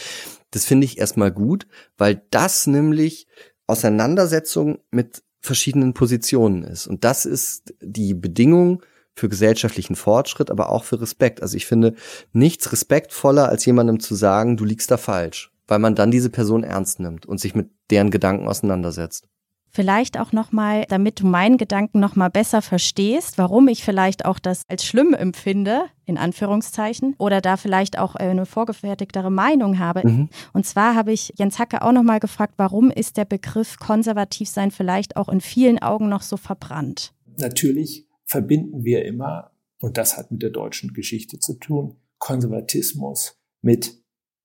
Das 0.51 0.65
finde 0.65 0.85
ich 0.85 0.99
erstmal 0.99 1.33
gut, 1.33 1.67
weil 1.99 2.23
das 2.31 2.67
nämlich 2.67 3.27
Auseinandersetzung 3.67 4.79
mit 4.91 5.23
verschiedenen 5.41 5.93
Positionen 5.93 6.63
ist. 6.63 6.87
Und 6.87 7.05
das 7.05 7.27
ist 7.27 7.75
die 7.83 8.15
Bedingung 8.15 8.83
für 9.15 9.29
gesellschaftlichen 9.29 9.97
Fortschritt, 9.97 10.51
aber 10.51 10.71
auch 10.71 10.85
für 10.85 11.01
Respekt. 11.01 11.43
Also 11.43 11.57
ich 11.57 11.67
finde 11.67 11.95
nichts 12.33 12.73
respektvoller, 12.73 13.49
als 13.49 13.65
jemandem 13.65 14.01
zu 14.01 14.15
sagen, 14.15 14.57
du 14.57 14.65
liegst 14.65 14.91
da 14.91 14.97
falsch, 14.97 15.53
weil 15.67 15.79
man 15.79 15.95
dann 15.95 16.11
diese 16.11 16.31
Person 16.31 16.65
ernst 16.65 17.01
nimmt 17.01 17.27
und 17.27 17.39
sich 17.39 17.55
mit 17.55 17.71
deren 17.91 18.11
Gedanken 18.11 18.49
auseinandersetzt. 18.49 19.29
Vielleicht 19.75 20.21
auch 20.21 20.31
nochmal, 20.31 20.85
damit 20.89 21.19
du 21.19 21.27
meinen 21.27 21.59
Gedanken 21.59 21.99
nochmal 21.99 22.31
besser 22.31 22.63
verstehst, 22.63 23.39
warum 23.39 23.67
ich 23.67 23.83
vielleicht 23.83 24.25
auch 24.25 24.39
das 24.39 24.63
als 24.69 24.85
schlimm 24.85 25.15
empfinde, 25.15 25.87
in 26.05 26.17
Anführungszeichen, 26.17 27.17
oder 27.19 27.41
da 27.41 27.57
vielleicht 27.57 27.99
auch 27.99 28.15
eine 28.15 28.47
vorgefertigtere 28.47 29.31
Meinung 29.31 29.81
habe. 29.81 30.07
Mhm. 30.09 30.29
Und 30.53 30.65
zwar 30.65 30.95
habe 30.95 31.13
ich 31.13 31.33
Jens 31.39 31.59
Hacke 31.59 31.83
auch 31.83 31.91
nochmal 31.91 32.21
gefragt, 32.21 32.55
warum 32.57 32.93
ist 32.93 33.17
der 33.17 33.25
Begriff 33.25 33.81
konservativ 33.81 34.49
sein 34.49 34.71
vielleicht 34.71 35.17
auch 35.17 35.29
in 35.29 35.41
vielen 35.41 35.81
Augen 35.81 36.09
noch 36.09 36.23
so 36.23 36.37
verbrannt? 36.37 37.13
Natürlich 37.37 38.07
verbinden 38.27 38.85
wir 38.85 39.05
immer, 39.05 39.51
und 39.81 39.99
das 39.99 40.17
hat 40.17 40.31
mit 40.31 40.41
der 40.43 40.51
deutschen 40.51 40.95
Geschichte 40.95 41.41
zu 41.41 41.55
tun, 41.55 41.97
Konservatismus 42.19 43.41
mit 43.61 44.01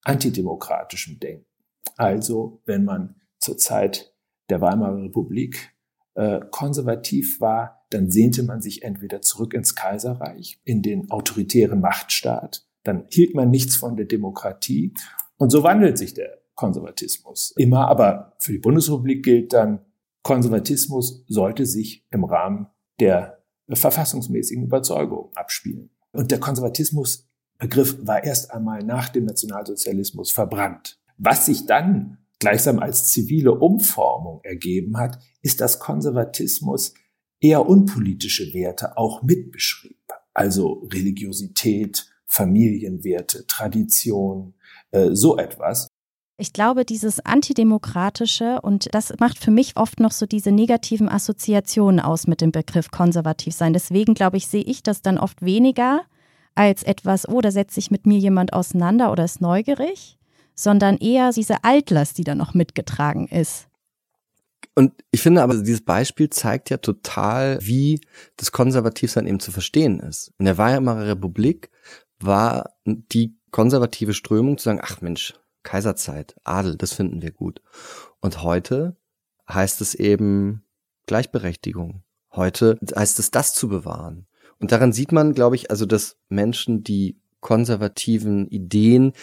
antidemokratischem 0.05 1.19
Denken. 1.19 1.45
Also 1.97 2.63
wenn 2.65 2.83
man 2.83 3.21
zur 3.37 3.57
Zeit 3.57 4.08
der 4.49 4.61
Weimarer 4.61 5.03
Republik 5.03 5.75
äh, 6.15 6.41
konservativ 6.51 7.39
war, 7.41 7.85
dann 7.89 8.11
sehnte 8.11 8.43
man 8.43 8.61
sich 8.61 8.83
entweder 8.83 9.21
zurück 9.21 9.53
ins 9.53 9.75
Kaiserreich, 9.75 10.59
in 10.63 10.81
den 10.81 11.09
autoritären 11.11 11.79
Machtstaat, 11.79 12.65
dann 12.83 13.05
hielt 13.09 13.35
man 13.35 13.49
nichts 13.49 13.75
von 13.75 13.95
der 13.95 14.05
Demokratie 14.05 14.93
und 15.37 15.49
so 15.49 15.63
wandelt 15.63 15.97
sich 15.97 16.13
der 16.13 16.39
Konservatismus 16.55 17.53
immer, 17.57 17.87
aber 17.87 18.33
für 18.39 18.51
die 18.51 18.59
Bundesrepublik 18.59 19.23
gilt 19.23 19.53
dann, 19.53 19.85
Konservatismus 20.23 21.23
sollte 21.27 21.65
sich 21.65 22.05
im 22.11 22.25
Rahmen 22.25 22.67
der 22.99 23.39
verfassungsmäßigen 23.69 24.65
Überzeugung 24.65 25.31
abspielen. 25.35 25.89
Und 26.11 26.31
der 26.31 26.39
Konservatismusbegriff 26.39 28.05
war 28.05 28.23
erst 28.23 28.51
einmal 28.51 28.83
nach 28.83 29.09
dem 29.09 29.25
Nationalsozialismus 29.25 30.31
verbrannt. 30.31 30.99
Was 31.17 31.45
sich 31.45 31.65
dann 31.65 32.18
gleichsam 32.39 32.79
als 32.79 33.05
zivile 33.05 33.53
Umformung 33.53 34.39
ergeben 34.43 34.97
hat, 34.97 35.19
ist, 35.41 35.61
dass 35.61 35.79
Konservatismus 35.79 36.93
eher 37.41 37.67
unpolitische 37.67 38.53
Werte 38.53 38.97
auch 38.97 39.21
mitbeschrieb. 39.21 39.97
Also 40.33 40.87
Religiosität, 40.93 42.09
Familienwerte, 42.25 43.45
Tradition, 43.47 44.53
äh, 44.91 45.09
so 45.11 45.37
etwas. 45.37 45.87
Ich 46.37 46.53
glaube, 46.53 46.85
dieses 46.85 47.19
Antidemokratische 47.19 48.61
und 48.61 48.93
das 48.93 49.13
macht 49.19 49.39
für 49.39 49.51
mich 49.51 49.75
oft 49.75 49.99
noch 49.99 50.11
so 50.11 50.25
diese 50.25 50.51
negativen 50.51 51.09
Assoziationen 51.09 51.99
aus 51.99 52.27
mit 52.27 52.39
dem 52.39 52.53
Begriff 52.53 52.91
konservativ 52.91 53.53
sein. 53.53 53.73
Deswegen 53.73 54.13
glaube 54.13 54.37
ich, 54.37 54.47
sehe 54.47 54.63
ich 54.63 54.81
das 54.81 55.01
dann 55.01 55.17
oft 55.17 55.41
weniger 55.41 56.03
als 56.55 56.83
etwas, 56.83 57.27
oh, 57.27 57.41
da 57.41 57.51
setzt 57.51 57.75
sich 57.75 57.91
mit 57.91 58.05
mir 58.05 58.17
jemand 58.17 58.53
auseinander 58.53 59.11
oder 59.11 59.25
ist 59.25 59.41
neugierig, 59.41 60.18
sondern 60.59 60.97
eher 60.97 61.31
diese 61.31 61.63
Altlast, 61.63 62.17
die 62.17 62.25
da 62.25 62.35
noch 62.35 62.53
mitgetragen 62.53 63.27
ist. 63.27 63.67
Und 64.75 64.93
ich 65.09 65.21
finde 65.21 65.41
aber, 65.41 65.55
dieses 65.55 65.85
Beispiel 65.85 66.29
zeigt 66.29 66.69
ja 66.69 66.77
total, 66.77 67.59
wie 67.61 68.01
das 68.35 68.51
Konservativsein 68.51 69.25
eben 69.25 69.39
zu 69.39 69.51
verstehen 69.51 70.01
ist. 70.01 70.33
In 70.37 70.45
der 70.45 70.57
Weimarer 70.57 71.07
Republik 71.07 71.69
war 72.19 72.73
die 72.85 73.37
konservative 73.51 74.13
Strömung 74.13 74.57
zu 74.57 74.65
sagen, 74.65 74.81
ach 74.83 74.99
Mensch, 74.99 75.33
Kaiserzeit, 75.63 76.35
Adel, 76.43 76.75
das 76.75 76.93
finden 76.93 77.21
wir 77.21 77.31
gut. 77.31 77.61
Und 78.19 78.43
heute 78.43 78.97
heißt 79.47 79.79
es 79.79 79.95
eben 79.95 80.63
Gleichberechtigung. 81.07 82.03
Heute 82.33 82.77
heißt 82.95 83.17
es, 83.19 83.31
das 83.31 83.53
zu 83.53 83.69
bewahren. 83.69 84.27
Und 84.59 84.73
daran 84.73 84.91
sieht 84.91 85.13
man, 85.13 85.33
glaube 85.33 85.55
ich, 85.55 85.71
also, 85.71 85.85
dass 85.85 86.17
Menschen, 86.27 86.83
die 86.83 87.17
konservativen 87.41 88.47
Ideen 88.47 89.13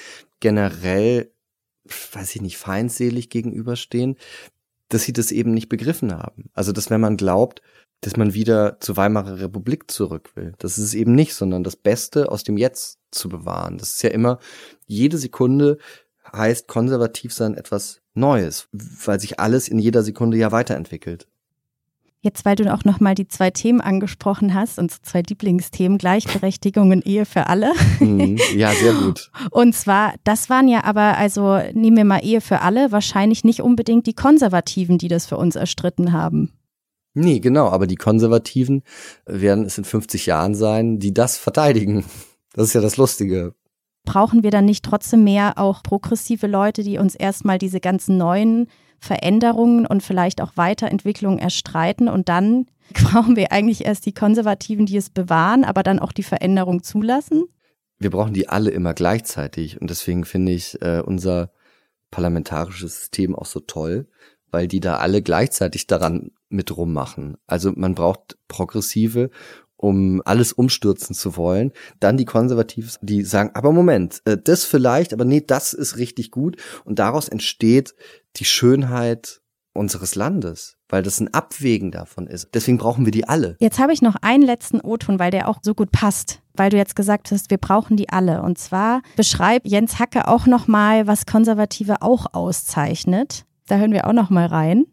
generell, 0.40 1.32
weiß 2.12 2.36
ich 2.36 2.42
nicht, 2.42 2.58
feindselig 2.58 3.30
gegenüberstehen, 3.30 4.16
dass 4.88 5.02
sie 5.02 5.12
das 5.12 5.32
eben 5.32 5.52
nicht 5.52 5.68
begriffen 5.68 6.12
haben. 6.12 6.50
Also, 6.54 6.72
dass 6.72 6.90
wenn 6.90 7.00
man 7.00 7.16
glaubt, 7.16 7.62
dass 8.02 8.16
man 8.16 8.34
wieder 8.34 8.78
zur 8.80 8.96
Weimarer 8.96 9.40
Republik 9.40 9.90
zurück 9.90 10.30
will. 10.36 10.52
Das 10.58 10.78
ist 10.78 10.84
es 10.84 10.94
eben 10.94 11.14
nicht, 11.14 11.34
sondern 11.34 11.64
das 11.64 11.76
Beste 11.76 12.30
aus 12.30 12.44
dem 12.44 12.56
Jetzt 12.58 12.98
zu 13.10 13.28
bewahren. 13.28 13.78
Das 13.78 13.92
ist 13.92 14.02
ja 14.02 14.10
immer, 14.10 14.38
jede 14.86 15.18
Sekunde 15.18 15.78
heißt 16.32 16.68
konservativ 16.68 17.32
sein 17.32 17.54
etwas 17.54 18.02
Neues, 18.14 18.68
weil 18.72 19.20
sich 19.20 19.40
alles 19.40 19.68
in 19.68 19.78
jeder 19.78 20.02
Sekunde 20.02 20.36
ja 20.36 20.52
weiterentwickelt. 20.52 21.26
Jetzt, 22.22 22.44
weil 22.44 22.56
du 22.56 22.72
auch 22.72 22.84
nochmal 22.84 23.14
die 23.14 23.28
zwei 23.28 23.50
Themen 23.50 23.80
angesprochen 23.80 24.52
hast, 24.52 24.78
unsere 24.78 25.02
zwei 25.02 25.22
Lieblingsthemen, 25.22 25.98
Gleichberechtigung 25.98 26.90
und 26.90 27.06
Ehe 27.06 27.24
für 27.24 27.46
alle. 27.46 27.72
Mhm. 28.00 28.38
ja, 28.54 28.72
sehr 28.72 28.94
gut. 29.04 29.30
Und 29.50 29.74
zwar, 29.74 30.14
das 30.24 30.50
waren 30.50 30.66
ja 30.66 30.84
aber, 30.84 31.16
also 31.16 31.60
nehmen 31.72 31.96
wir 31.96 32.04
mal 32.04 32.24
Ehe 32.24 32.40
für 32.40 32.62
alle, 32.62 32.90
wahrscheinlich 32.90 33.44
nicht 33.44 33.60
unbedingt 33.60 34.06
die 34.06 34.14
Konservativen, 34.14 34.98
die 34.98 35.08
das 35.08 35.26
für 35.26 35.36
uns 35.36 35.54
erstritten 35.54 36.12
haben. 36.12 36.52
Nee, 37.14 37.38
genau, 37.38 37.68
aber 37.68 37.86
die 37.86 37.96
Konservativen 37.96 38.82
werden 39.24 39.64
es 39.64 39.78
in 39.78 39.84
50 39.84 40.26
Jahren 40.26 40.54
sein, 40.54 40.98
die 40.98 41.14
das 41.14 41.38
verteidigen. 41.38 42.04
Das 42.52 42.68
ist 42.68 42.74
ja 42.74 42.82
das 42.82 42.98
Lustige. 42.98 43.54
Brauchen 44.04 44.42
wir 44.42 44.50
dann 44.50 44.66
nicht 44.66 44.84
trotzdem 44.84 45.24
mehr 45.24 45.54
auch 45.56 45.82
progressive 45.82 46.46
Leute, 46.46 46.82
die 46.82 46.98
uns 46.98 47.14
erstmal 47.14 47.58
diese 47.58 47.80
ganzen 47.80 48.18
neuen 48.18 48.68
Veränderungen 48.98 49.86
und 49.86 50.02
vielleicht 50.02 50.40
auch 50.40 50.56
Weiterentwicklungen 50.56 51.38
erstreiten 51.38 52.08
und 52.08 52.28
dann 52.28 52.66
brauchen 52.92 53.36
wir 53.36 53.52
eigentlich 53.52 53.84
erst 53.84 54.06
die 54.06 54.14
Konservativen, 54.14 54.86
die 54.86 54.96
es 54.96 55.10
bewahren, 55.10 55.64
aber 55.64 55.82
dann 55.82 55.98
auch 55.98 56.12
die 56.12 56.22
Veränderung 56.22 56.82
zulassen? 56.82 57.44
Wir 57.98 58.10
brauchen 58.10 58.34
die 58.34 58.48
alle 58.48 58.70
immer 58.70 58.94
gleichzeitig 58.94 59.80
und 59.80 59.90
deswegen 59.90 60.24
finde 60.24 60.52
ich 60.52 60.80
äh, 60.82 61.00
unser 61.00 61.50
parlamentarisches 62.10 62.98
System 63.00 63.34
auch 63.34 63.46
so 63.46 63.60
toll, 63.60 64.08
weil 64.50 64.68
die 64.68 64.80
da 64.80 64.98
alle 64.98 65.22
gleichzeitig 65.22 65.86
daran 65.86 66.30
mit 66.48 66.76
rummachen. 66.76 67.36
Also 67.46 67.72
man 67.74 67.94
braucht 67.94 68.38
progressive 68.48 69.30
um 69.76 70.22
alles 70.24 70.52
umstürzen 70.52 71.14
zu 71.14 71.36
wollen. 71.36 71.72
Dann 72.00 72.16
die 72.16 72.24
Konservativen, 72.24 72.90
die 73.02 73.22
sagen, 73.22 73.50
aber 73.54 73.72
Moment, 73.72 74.22
äh, 74.24 74.36
das 74.42 74.64
vielleicht, 74.64 75.12
aber 75.12 75.24
nee, 75.24 75.42
das 75.46 75.72
ist 75.72 75.98
richtig 75.98 76.30
gut. 76.30 76.56
Und 76.84 76.98
daraus 76.98 77.28
entsteht 77.28 77.94
die 78.36 78.44
Schönheit 78.44 79.40
unseres 79.72 80.14
Landes, 80.14 80.76
weil 80.88 81.02
das 81.02 81.20
ein 81.20 81.32
Abwägen 81.32 81.90
davon 81.90 82.26
ist. 82.26 82.48
Deswegen 82.54 82.78
brauchen 82.78 83.04
wir 83.04 83.12
die 83.12 83.28
alle. 83.28 83.56
Jetzt 83.60 83.78
habe 83.78 83.92
ich 83.92 84.02
noch 84.02 84.16
einen 84.22 84.42
letzten 84.42 84.80
O-Ton, 84.80 85.18
weil 85.18 85.30
der 85.30 85.48
auch 85.48 85.58
so 85.62 85.74
gut 85.74 85.92
passt, 85.92 86.40
weil 86.54 86.70
du 86.70 86.76
jetzt 86.76 86.96
gesagt 86.96 87.30
hast, 87.30 87.50
wir 87.50 87.58
brauchen 87.58 87.96
die 87.96 88.08
alle. 88.08 88.42
Und 88.42 88.58
zwar 88.58 89.02
beschreibt 89.16 89.66
Jens 89.66 89.98
Hacke 89.98 90.28
auch 90.28 90.46
noch 90.46 90.66
mal, 90.66 91.06
was 91.06 91.26
Konservative 91.26 92.02
auch 92.02 92.26
auszeichnet. 92.32 93.44
Da 93.66 93.76
hören 93.76 93.92
wir 93.92 94.06
auch 94.06 94.12
noch 94.12 94.30
mal 94.30 94.46
rein. 94.46 94.86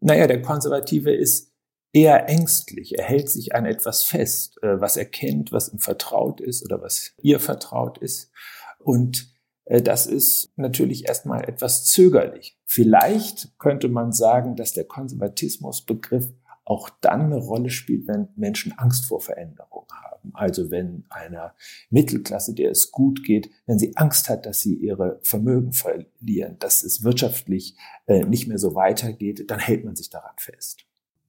Naja, 0.00 0.26
der 0.26 0.42
Konservative 0.42 1.12
ist 1.12 1.52
eher 1.92 2.28
ängstlich. 2.28 2.98
Er 2.98 3.04
hält 3.04 3.30
sich 3.30 3.54
an 3.54 3.64
etwas 3.64 4.04
fest, 4.04 4.62
äh, 4.62 4.80
was 4.80 4.96
er 4.96 5.06
kennt, 5.06 5.52
was 5.52 5.72
ihm 5.72 5.78
vertraut 5.78 6.40
ist 6.40 6.64
oder 6.64 6.82
was 6.82 7.12
ihr 7.22 7.40
vertraut 7.40 7.98
ist. 7.98 8.30
Und 8.78 9.32
das 9.68 10.06
ist 10.06 10.50
natürlich 10.56 11.08
erstmal 11.08 11.44
etwas 11.48 11.84
zögerlich. 11.84 12.58
Vielleicht 12.64 13.58
könnte 13.58 13.88
man 13.88 14.12
sagen, 14.12 14.56
dass 14.56 14.72
der 14.72 14.84
Konservatismusbegriff 14.84 16.32
auch 16.64 16.90
dann 17.00 17.22
eine 17.22 17.36
Rolle 17.36 17.70
spielt, 17.70 18.06
wenn 18.08 18.28
Menschen 18.36 18.72
Angst 18.76 19.06
vor 19.06 19.20
Veränderung 19.20 19.86
haben. 19.90 20.30
Also 20.34 20.70
wenn 20.70 21.04
einer 21.08 21.54
Mittelklasse, 21.90 22.54
der 22.54 22.70
es 22.70 22.92
gut 22.92 23.24
geht, 23.24 23.50
wenn 23.66 23.78
sie 23.78 23.96
Angst 23.96 24.28
hat, 24.28 24.44
dass 24.44 24.60
sie 24.60 24.74
ihre 24.74 25.18
Vermögen 25.22 25.72
verlieren, 25.72 26.58
dass 26.58 26.82
es 26.82 27.02
wirtschaftlich 27.02 27.76
äh, 28.06 28.24
nicht 28.24 28.48
mehr 28.48 28.58
so 28.58 28.74
weitergeht, 28.74 29.50
dann 29.50 29.60
hält 29.60 29.84
man 29.84 29.96
sich 29.96 30.10
daran 30.10 30.34
fest. 30.36 30.84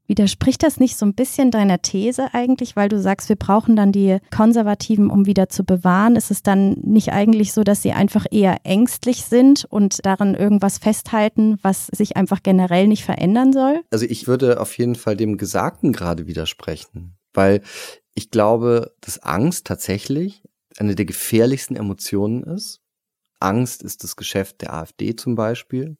Widerspricht 0.09 0.63
das 0.63 0.79
nicht 0.79 0.97
so 0.97 1.05
ein 1.05 1.13
bisschen 1.13 1.51
deiner 1.51 1.83
These 1.83 2.33
eigentlich, 2.33 2.75
weil 2.75 2.89
du 2.89 2.99
sagst, 2.99 3.29
wir 3.29 3.35
brauchen 3.35 3.75
dann 3.75 3.91
die 3.91 4.17
Konservativen, 4.35 5.11
um 5.11 5.27
wieder 5.27 5.49
zu 5.49 5.63
bewahren? 5.63 6.15
Ist 6.15 6.31
es 6.31 6.41
dann 6.41 6.71
nicht 6.81 7.11
eigentlich 7.11 7.53
so, 7.53 7.63
dass 7.63 7.83
sie 7.83 7.91
einfach 7.91 8.25
eher 8.31 8.57
ängstlich 8.63 9.23
sind 9.25 9.65
und 9.65 10.03
daran 10.03 10.33
irgendwas 10.33 10.79
festhalten, 10.79 11.59
was 11.61 11.87
sich 11.87 12.17
einfach 12.17 12.41
generell 12.41 12.87
nicht 12.87 13.05
verändern 13.05 13.53
soll? 13.53 13.81
Also 13.91 14.07
ich 14.07 14.25
würde 14.27 14.59
auf 14.59 14.75
jeden 14.79 14.95
Fall 14.95 15.15
dem 15.15 15.37
Gesagten 15.37 15.93
gerade 15.93 16.25
widersprechen, 16.25 17.15
weil 17.35 17.61
ich 18.15 18.31
glaube, 18.31 18.95
dass 19.01 19.19
Angst 19.19 19.67
tatsächlich 19.67 20.41
eine 20.79 20.95
der 20.95 21.05
gefährlichsten 21.05 21.75
Emotionen 21.75 22.41
ist. 22.41 22.81
Angst 23.39 23.83
ist 23.83 24.03
das 24.03 24.15
Geschäft 24.15 24.63
der 24.63 24.73
AfD 24.73 25.15
zum 25.15 25.35
Beispiel 25.35 25.97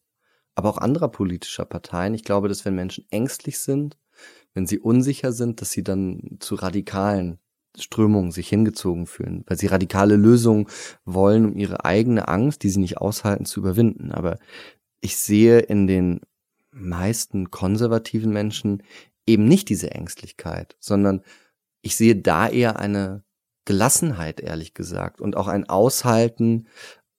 aber 0.59 0.69
auch 0.69 0.77
anderer 0.77 1.07
politischer 1.07 1.63
Parteien. 1.63 2.13
Ich 2.13 2.25
glaube, 2.25 2.49
dass 2.49 2.65
wenn 2.65 2.75
Menschen 2.75 3.05
ängstlich 3.11 3.59
sind, 3.59 3.97
wenn 4.53 4.67
sie 4.67 4.79
unsicher 4.79 5.31
sind, 5.31 5.61
dass 5.61 5.71
sie 5.71 5.83
dann 5.83 6.37
zu 6.39 6.55
radikalen 6.55 7.39
Strömungen 7.77 8.31
sich 8.31 8.49
hingezogen 8.49 9.05
fühlen, 9.05 9.43
weil 9.47 9.57
sie 9.57 9.67
radikale 9.67 10.15
Lösungen 10.15 10.67
wollen, 11.05 11.45
um 11.45 11.55
ihre 11.55 11.85
eigene 11.85 12.27
Angst, 12.27 12.63
die 12.63 12.69
sie 12.69 12.79
nicht 12.79 12.97
aushalten, 12.97 13.45
zu 13.45 13.59
überwinden. 13.59 14.11
Aber 14.11 14.39
ich 15.01 15.17
sehe 15.17 15.59
in 15.59 15.87
den 15.87 16.21
meisten 16.71 17.51
konservativen 17.51 18.31
Menschen 18.31 18.83
eben 19.25 19.45
nicht 19.45 19.69
diese 19.69 19.91
Ängstlichkeit, 19.91 20.75
sondern 20.79 21.21
ich 21.81 21.95
sehe 21.95 22.15
da 22.15 22.49
eher 22.49 22.79
eine 22.79 23.23
Gelassenheit, 23.65 24.39
ehrlich 24.39 24.73
gesagt, 24.73 25.21
und 25.21 25.37
auch 25.37 25.47
ein 25.47 25.69
Aushalten 25.69 26.67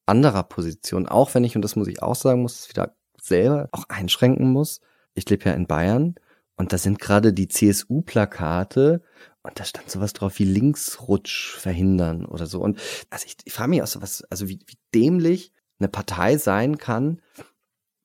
anderer 0.07 0.43
Positionen, 0.43 1.07
auch 1.07 1.35
wenn 1.35 1.45
ich, 1.45 1.55
und 1.55 1.63
das 1.63 1.77
muss 1.77 1.87
ich 1.87 2.03
auch 2.03 2.17
sagen, 2.17 2.43
muss 2.43 2.61
es 2.61 2.69
wieder 2.69 2.97
selber 3.21 3.69
auch 3.71 3.85
einschränken 3.89 4.51
muss. 4.51 4.81
Ich 5.15 5.29
lebe 5.31 5.45
ja 5.45 5.53
in 5.53 5.67
Bayern 5.67 6.17
und 6.61 6.75
da 6.75 6.79
sind 6.79 6.99
gerade 6.99 7.33
die 7.33 7.49
CSU-Plakate 7.49 9.03
und 9.43 9.59
da 9.59 9.65
stand 9.65 9.91
sowas 9.91 10.13
drauf 10.13 10.39
wie 10.39 10.45
Linksrutsch 10.45 11.57
verhindern 11.57 12.27
oder 12.27 12.47
so. 12.47 12.61
Und 12.61 12.79
also 13.09 13.25
ich, 13.25 13.39
ich 13.45 13.53
frage 13.55 13.71
mich 13.71 13.83
auch 13.83 13.87
so 13.87 14.03
was, 14.03 14.25
also 14.25 14.47
wie, 14.47 14.61
wie 14.67 14.77
dämlich 14.95 15.55
eine 15.79 15.89
Partei 15.89 16.37
sein 16.37 16.77
kann, 16.77 17.23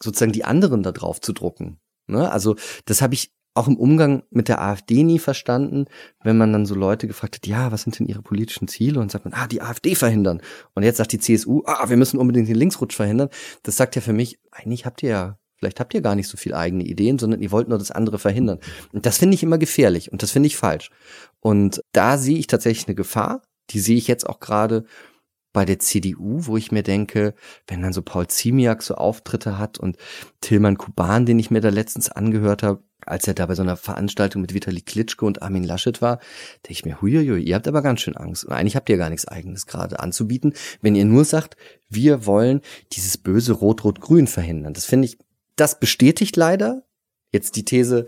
sozusagen 0.02 0.32
die 0.32 0.46
anderen 0.46 0.84
da 0.84 0.94
drauf 0.94 1.20
zu 1.20 1.34
drucken. 1.34 1.82
Ne? 2.08 2.32
Also 2.32 2.56
das 2.86 3.02
habe 3.02 3.14
ich 3.14 3.34
auch 3.56 3.68
im 3.68 3.76
Umgang 3.76 4.24
mit 4.30 4.48
der 4.48 4.62
AfD 4.62 5.04
nie 5.04 5.20
verstanden, 5.20 5.88
wenn 6.24 6.38
man 6.38 6.54
dann 6.54 6.66
so 6.66 6.76
Leute 6.76 7.08
gefragt 7.08 7.36
hat, 7.36 7.48
ja, 7.48 7.74
was 7.74 7.82
sind 7.82 8.00
denn 8.00 8.08
ihre 8.08 8.22
politischen 8.22 8.70
Ziele? 8.70 9.02
Und 9.02 9.12
sagt 9.12 9.26
man, 9.26 9.34
ah, 9.34 9.48
die 9.48 9.62
AfD 9.62 9.96
verhindern. 9.96 10.42
Und 10.76 10.84
jetzt 10.84 10.96
sagt 10.96 11.12
die 11.12 11.20
CSU, 11.20 11.64
ah, 11.66 11.90
wir 11.90 11.98
müssen 11.98 12.20
unbedingt 12.20 12.48
den 12.48 12.56
Linksrutsch 12.56 12.96
verhindern. 12.96 13.28
Das 13.64 13.76
sagt 13.76 13.98
ja 13.98 14.02
für 14.02 14.14
mich, 14.14 14.40
eigentlich 14.52 14.86
habt 14.86 15.04
ihr 15.04 15.10
ja 15.10 15.40
Vielleicht 15.66 15.80
habt 15.80 15.96
ihr 15.96 16.02
gar 16.02 16.14
nicht 16.14 16.28
so 16.28 16.38
viel 16.38 16.54
eigene 16.54 16.84
Ideen, 16.84 17.18
sondern 17.18 17.42
ihr 17.42 17.50
wollt 17.50 17.70
nur 17.70 17.80
das 17.80 17.90
andere 17.90 18.20
verhindern. 18.20 18.60
Und 18.94 19.08
das 19.08 19.18
finde 19.18 19.34
ich 19.34 19.42
immer 19.42 19.58
gefährlich 19.58 20.12
und 20.12 20.22
das 20.22 20.30
finde 20.30 20.46
ich 20.46 20.58
falsch. 20.58 20.92
Und 21.40 21.82
da 21.92 22.20
sehe 22.20 22.38
ich 22.38 22.46
tatsächlich 22.46 22.88
eine 22.88 22.94
Gefahr. 22.94 23.42
Die 23.72 23.80
sehe 23.80 23.98
ich 23.98 24.08
jetzt 24.08 24.30
auch 24.30 24.40
gerade 24.40 24.86
bei 25.54 25.66
der 25.66 25.80
CDU, 25.80 26.46
wo 26.46 26.56
ich 26.56 26.72
mir 26.72 26.84
denke, 26.84 27.34
wenn 27.66 27.82
dann 27.82 27.94
so 27.94 28.04
Paul 28.04 28.28
Ziemiak 28.28 28.84
so 28.84 28.94
Auftritte 28.94 29.58
hat 29.58 29.80
und 29.80 29.98
Tilman 30.42 30.78
Kuban, 30.78 31.26
den 31.26 31.40
ich 31.40 31.50
mir 31.50 31.62
da 31.62 31.70
letztens 31.70 32.12
angehört 32.12 32.62
habe, 32.62 32.84
als 33.06 33.28
er 33.28 33.34
da 33.34 33.46
bei 33.46 33.56
so 33.56 33.64
einer 33.64 33.78
Veranstaltung 33.78 34.42
mit 34.42 34.54
Vitali 34.54 34.82
Klitschko 34.82 35.26
und 35.26 35.42
Armin 35.42 35.64
Laschet 35.64 36.02
war, 36.02 36.18
denke 36.64 36.72
ich 36.74 36.86
mir, 36.86 37.02
huiuiui, 37.02 37.42
ihr 37.42 37.56
habt 37.56 37.68
aber 37.68 37.82
ganz 37.82 38.02
schön 38.02 38.18
Angst. 38.18 38.46
Und 38.46 38.54
eigentlich 38.54 38.76
habt 38.76 38.90
ihr 38.90 38.98
gar 38.98 39.10
nichts 39.10 39.28
eigenes 39.28 39.66
gerade 39.66 40.00
anzubieten, 40.00 40.54
wenn 40.82 40.96
ihr 40.96 41.06
nur 41.06 41.26
sagt, 41.26 41.56
wir 41.90 42.26
wollen 42.26 42.62
dieses 42.94 43.18
böse 43.18 43.54
Rot-Rot-Grün 43.54 44.28
verhindern. 44.28 44.74
Das 44.74 44.86
finde 44.86 45.06
ich, 45.08 45.18
das 45.56 45.80
bestätigt 45.80 46.36
leider 46.36 46.84
jetzt 47.32 47.56
die 47.56 47.66
These 47.66 48.08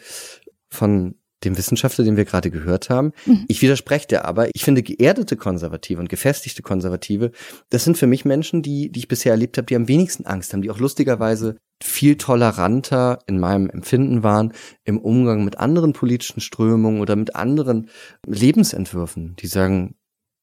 von 0.69 1.15
dem 1.43 1.57
Wissenschaftler, 1.57 2.03
den 2.03 2.17
wir 2.17 2.25
gerade 2.25 2.49
gehört 2.49 2.89
haben. 2.89 3.11
Mhm. 3.25 3.45
Ich 3.47 3.61
widerspreche 3.61 4.07
dir 4.07 4.25
aber. 4.25 4.49
Ich 4.55 4.63
finde 4.63 4.81
geerdete 4.81 5.37
Konservative 5.37 5.99
und 5.99 6.09
gefestigte 6.09 6.63
Konservative, 6.63 7.31
das 7.69 7.83
sind 7.83 7.97
für 7.97 8.07
mich 8.07 8.25
Menschen, 8.25 8.63
die, 8.63 8.91
die 8.91 8.99
ich 8.99 9.07
bisher 9.07 9.33
erlebt 9.33 9.57
habe, 9.57 9.67
die 9.67 9.75
am 9.75 9.87
wenigsten 9.87 10.25
Angst 10.25 10.53
haben, 10.53 10.61
die 10.61 10.71
auch 10.71 10.79
lustigerweise 10.79 11.57
viel 11.81 12.17
toleranter 12.17 13.19
in 13.27 13.39
meinem 13.39 13.69
Empfinden 13.69 14.23
waren 14.23 14.51
im 14.83 14.97
Umgang 14.97 15.45
mit 15.45 15.59
anderen 15.59 15.93
politischen 15.93 16.41
Strömungen 16.41 17.01
oder 17.01 17.15
mit 17.15 17.35
anderen 17.35 17.89
Lebensentwürfen, 18.25 19.35
die 19.35 19.47
sagen, 19.47 19.95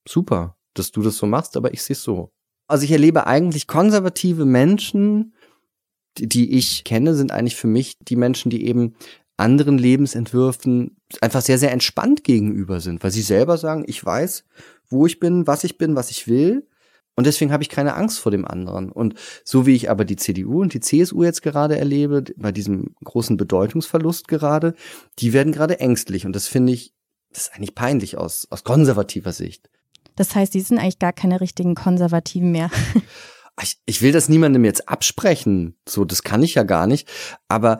super, 0.09 0.57
dass 0.75 0.93
du 0.93 1.03
das 1.03 1.17
so 1.17 1.27
machst, 1.27 1.57
aber 1.57 1.73
ich 1.75 1.83
sehe 1.83 1.95
es 1.95 2.03
so. 2.05 2.31
Also 2.69 2.85
ich 2.85 2.93
erlebe 2.93 3.27
eigentlich 3.27 3.67
konservative 3.67 4.45
Menschen, 4.45 5.35
die, 6.19 6.53
ich 6.53 6.85
kenne, 6.85 7.15
sind 7.15 7.33
eigentlich 7.33 7.57
für 7.57 7.67
mich 7.67 7.99
die 8.01 8.17
Menschen, 8.17 8.51
die 8.51 8.67
eben 8.67 8.95
anderen 9.37 9.79
Lebensentwürfen 9.79 10.97
einfach 11.21 11.43
sehr, 11.43 11.59
sehr 11.59 11.73
entspannt 11.73 12.25
gegenüber 12.25 12.81
sind, 12.81 13.03
weil 13.03 13.11
sie 13.11 13.23
selber 13.23 13.59
sagen, 13.59 13.85
ich 13.87 14.05
weiß, 14.05 14.45
wo 14.89 15.07
ich 15.07 15.19
bin, 15.19 15.47
was 15.47 15.65
ich 15.65 15.79
bin, 15.79 15.97
was 15.97 16.11
ich 16.11 16.29
will. 16.29 16.69
Und 17.17 17.27
deswegen 17.27 17.53
habe 17.53 17.63
ich 17.63 17.69
keine 17.69 17.95
Angst 17.95 18.19
vor 18.19 18.33
dem 18.33 18.45
anderen. 18.45 18.91
Und 18.91 19.15
so 19.45 19.67
wie 19.67 19.75
ich 19.75 19.89
aber 19.89 20.05
die 20.05 20.17
CDU 20.17 20.61
und 20.61 20.75
die 20.75 20.81
CSU 20.81 21.23
jetzt 21.23 21.43
gerade 21.43 21.79
erlebe, 21.79 22.25
bei 22.37 22.51
diesem 22.51 22.95
großen 23.05 23.37
Bedeutungsverlust 23.37 24.27
gerade, 24.27 24.75
die 25.21 25.33
werden 25.33 25.53
gerade 25.53 25.79
ängstlich. 25.79 26.27
Und 26.27 26.35
das 26.35 26.49
finde 26.49 26.73
ich, 26.73 26.93
das 27.31 27.45
ist 27.45 27.55
eigentlich 27.55 27.75
peinlich 27.75 28.19
aus, 28.19 28.49
aus 28.51 28.65
konservativer 28.65 29.33
Sicht. 29.33 29.71
Das 30.17 30.35
heißt, 30.35 30.55
die 30.55 30.61
sind 30.61 30.79
eigentlich 30.79 30.99
gar 30.99 31.13
keine 31.13 31.41
richtigen 31.41 31.75
Konservativen 31.75 32.51
mehr. 32.53 32.71
Ich, 33.63 33.79
ich 33.87 34.03
will 34.03 34.13
das 34.13 34.29
niemandem 34.29 34.65
jetzt 34.65 34.89
absprechen. 34.89 35.77
So, 35.89 36.05
das 36.05 36.23
kann 36.23 36.43
ich 36.43 36.55
ja 36.55 36.65
gar 36.65 36.87
nicht. 36.87 37.09
Aber 37.49 37.79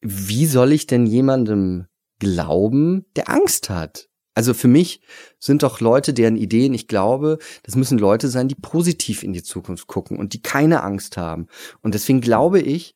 wie 0.00 0.46
soll 0.46 0.72
ich 0.72 0.86
denn 0.86 1.06
jemandem 1.06 1.86
glauben, 2.18 3.06
der 3.16 3.30
Angst 3.30 3.70
hat? 3.70 4.08
Also 4.34 4.54
für 4.54 4.68
mich 4.68 5.02
sind 5.38 5.62
doch 5.62 5.80
Leute, 5.80 6.14
deren 6.14 6.36
Ideen 6.36 6.72
ich 6.72 6.88
glaube, 6.88 7.38
das 7.62 7.76
müssen 7.76 7.98
Leute 7.98 8.28
sein, 8.28 8.48
die 8.48 8.54
positiv 8.54 9.22
in 9.22 9.32
die 9.32 9.42
Zukunft 9.42 9.86
gucken 9.86 10.18
und 10.18 10.32
die 10.32 10.40
keine 10.40 10.82
Angst 10.82 11.16
haben. 11.16 11.48
Und 11.82 11.94
deswegen 11.94 12.20
glaube 12.20 12.60
ich, 12.60 12.94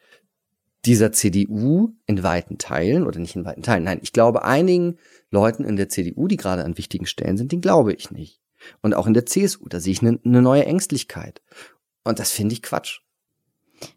dieser 0.87 1.13
CDU 1.13 1.95
in 2.07 2.23
weiten 2.23 2.59
Teilen 2.59 3.07
oder 3.07 3.19
nicht 3.19 3.37
in 3.37 3.45
weiten 3.45 3.63
Teilen, 3.63 3.85
nein, 3.85 3.99
ich 4.03 4.13
glaube 4.13 4.45
einigen 4.45 4.99
Leuten 5.31 5.65
in 5.65 5.77
der 5.77 5.89
CDU, 5.89 6.29
die 6.29 6.37
gerade 6.37 6.65
an 6.65 6.79
wichtigen 6.79 7.07
Stellen 7.07 7.37
sind, 7.37 7.53
den 7.53 7.61
glaube 7.61 7.93
ich 7.93 8.11
nicht. 8.11 8.41
Und 8.83 8.95
auch 8.95 9.07
in 9.07 9.15
der 9.15 9.27
CSU, 9.27 9.69
da 9.69 9.81
sehe 9.81 9.93
ich 9.93 10.03
eine, 10.03 10.19
eine 10.25 10.43
neue 10.43 10.65
Ängstlichkeit. 10.67 11.43
Und 12.05 12.19
das 12.19 12.33
finde 12.33 12.55
ich 12.55 12.63
Quatsch. 12.63 13.01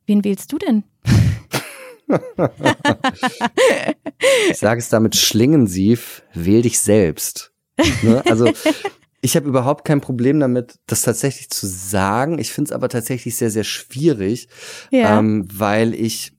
Wen 0.05 0.23
wählst 0.23 0.51
du 0.51 0.57
denn? 0.57 0.83
ich 4.49 4.57
sage 4.57 4.79
es 4.79 4.89
damit 4.89 5.15
schlingensief, 5.15 6.23
wähl 6.33 6.63
dich 6.63 6.79
selbst. 6.79 7.53
Ne? 8.01 8.23
Also 8.25 8.51
ich 9.21 9.35
habe 9.35 9.47
überhaupt 9.47 9.85
kein 9.85 10.01
Problem 10.01 10.39
damit, 10.39 10.79
das 10.87 11.03
tatsächlich 11.03 11.49
zu 11.49 11.67
sagen. 11.67 12.39
Ich 12.39 12.51
finde 12.51 12.69
es 12.69 12.71
aber 12.71 12.89
tatsächlich 12.89 13.35
sehr, 13.35 13.51
sehr 13.51 13.63
schwierig, 13.63 14.47
ja. 14.91 15.19
ähm, 15.19 15.45
weil 15.51 15.93
ich, 15.93 16.33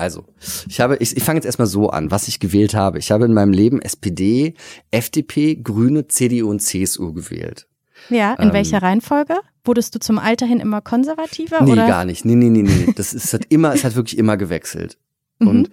also, 0.00 0.24
ich 0.66 0.80
habe, 0.80 0.96
ich, 0.96 1.14
ich 1.14 1.22
fange 1.22 1.36
jetzt 1.36 1.44
erstmal 1.44 1.66
so 1.66 1.90
an, 1.90 2.10
was 2.10 2.26
ich 2.26 2.40
gewählt 2.40 2.74
habe. 2.74 2.98
Ich 2.98 3.12
habe 3.12 3.26
in 3.26 3.34
meinem 3.34 3.52
Leben 3.52 3.82
SPD, 3.82 4.54
FDP, 4.90 5.56
Grüne, 5.56 6.08
CDU 6.08 6.48
und 6.48 6.60
CSU 6.60 7.12
gewählt. 7.12 7.68
Ja, 8.08 8.32
in 8.34 8.48
ähm, 8.48 8.52
welcher 8.54 8.80
Reihenfolge? 8.80 9.34
Wurdest 9.62 9.94
du 9.94 10.00
zum 10.00 10.18
Alter 10.18 10.46
hin 10.46 10.58
immer 10.58 10.80
konservativer? 10.80 11.62
Nee, 11.62 11.72
oder? 11.72 11.86
gar 11.86 12.06
nicht. 12.06 12.24
Nee, 12.24 12.34
nee, 12.34 12.48
nee, 12.48 12.62
nee. 12.62 12.92
Das 12.96 13.12
ist, 13.12 13.34
hat 13.34 13.44
immer, 13.50 13.74
es 13.74 13.84
hat 13.84 13.94
wirklich 13.94 14.18
immer 14.18 14.36
gewechselt. 14.36 14.98
Mhm. 15.42 15.48
Und 15.48 15.70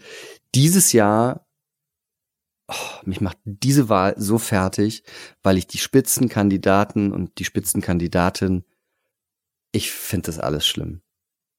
dieses 0.56 0.94
Jahr, 0.94 1.46
oh, 2.70 2.74
mich 3.04 3.20
macht 3.20 3.38
diese 3.44 3.90
Wahl 3.90 4.16
so 4.18 4.38
fertig, 4.38 5.04
weil 5.44 5.58
ich 5.58 5.68
die 5.68 5.78
Spitzenkandidaten 5.78 7.12
und 7.12 7.38
die 7.38 7.44
Spitzenkandidatin, 7.44 8.64
ich 9.74 9.92
finde 9.92 10.28
das 10.28 10.40
alles 10.40 10.66
schlimm. 10.66 11.02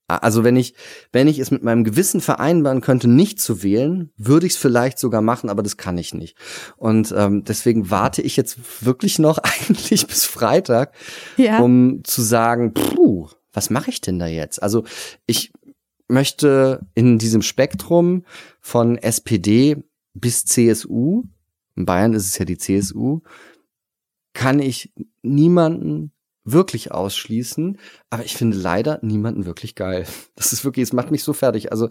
Also 0.08 0.42
wenn 0.42 0.56
ich, 0.56 0.74
wenn 1.12 1.28
ich 1.28 1.38
es 1.38 1.50
mit 1.50 1.62
meinem 1.62 1.84
Gewissen 1.84 2.22
vereinbaren 2.22 2.80
könnte, 2.80 3.08
nicht 3.08 3.40
zu 3.40 3.62
wählen, 3.62 4.10
würde 4.16 4.46
ich 4.46 4.54
es 4.54 4.58
vielleicht 4.58 4.98
sogar 4.98 5.20
machen, 5.20 5.50
aber 5.50 5.62
das 5.62 5.76
kann 5.76 5.98
ich 5.98 6.14
nicht. 6.14 6.36
Und 6.78 7.14
ähm, 7.14 7.44
deswegen 7.44 7.90
warte 7.90 8.22
ich 8.22 8.34
jetzt 8.36 8.84
wirklich 8.84 9.18
noch 9.18 9.38
eigentlich 9.42 10.06
bis 10.06 10.24
Freitag, 10.24 10.94
ja. 11.36 11.58
um 11.58 12.00
zu 12.04 12.22
sagen, 12.22 12.72
puh, 12.72 13.28
was 13.52 13.68
mache 13.68 13.90
ich 13.90 14.00
denn 14.00 14.18
da 14.18 14.26
jetzt? 14.26 14.62
Also 14.62 14.84
ich 15.26 15.52
möchte 16.08 16.86
in 16.94 17.18
diesem 17.18 17.42
Spektrum 17.42 18.24
von 18.60 18.96
SPD 18.96 19.76
bis 20.14 20.46
CSU, 20.46 21.24
in 21.76 21.84
Bayern 21.84 22.14
ist 22.14 22.26
es 22.26 22.38
ja 22.38 22.46
die 22.46 22.56
CSU, 22.56 23.20
kann 24.32 24.58
ich 24.58 24.90
niemanden 25.22 26.12
wirklich 26.52 26.92
ausschließen, 26.92 27.78
aber 28.10 28.24
ich 28.24 28.36
finde 28.36 28.56
leider 28.56 28.98
niemanden 29.02 29.46
wirklich 29.46 29.74
geil. 29.74 30.06
Das 30.36 30.52
ist 30.52 30.64
wirklich, 30.64 30.84
es 30.84 30.92
macht 30.92 31.10
mich 31.10 31.24
so 31.24 31.32
fertig. 31.32 31.72
Also, 31.72 31.88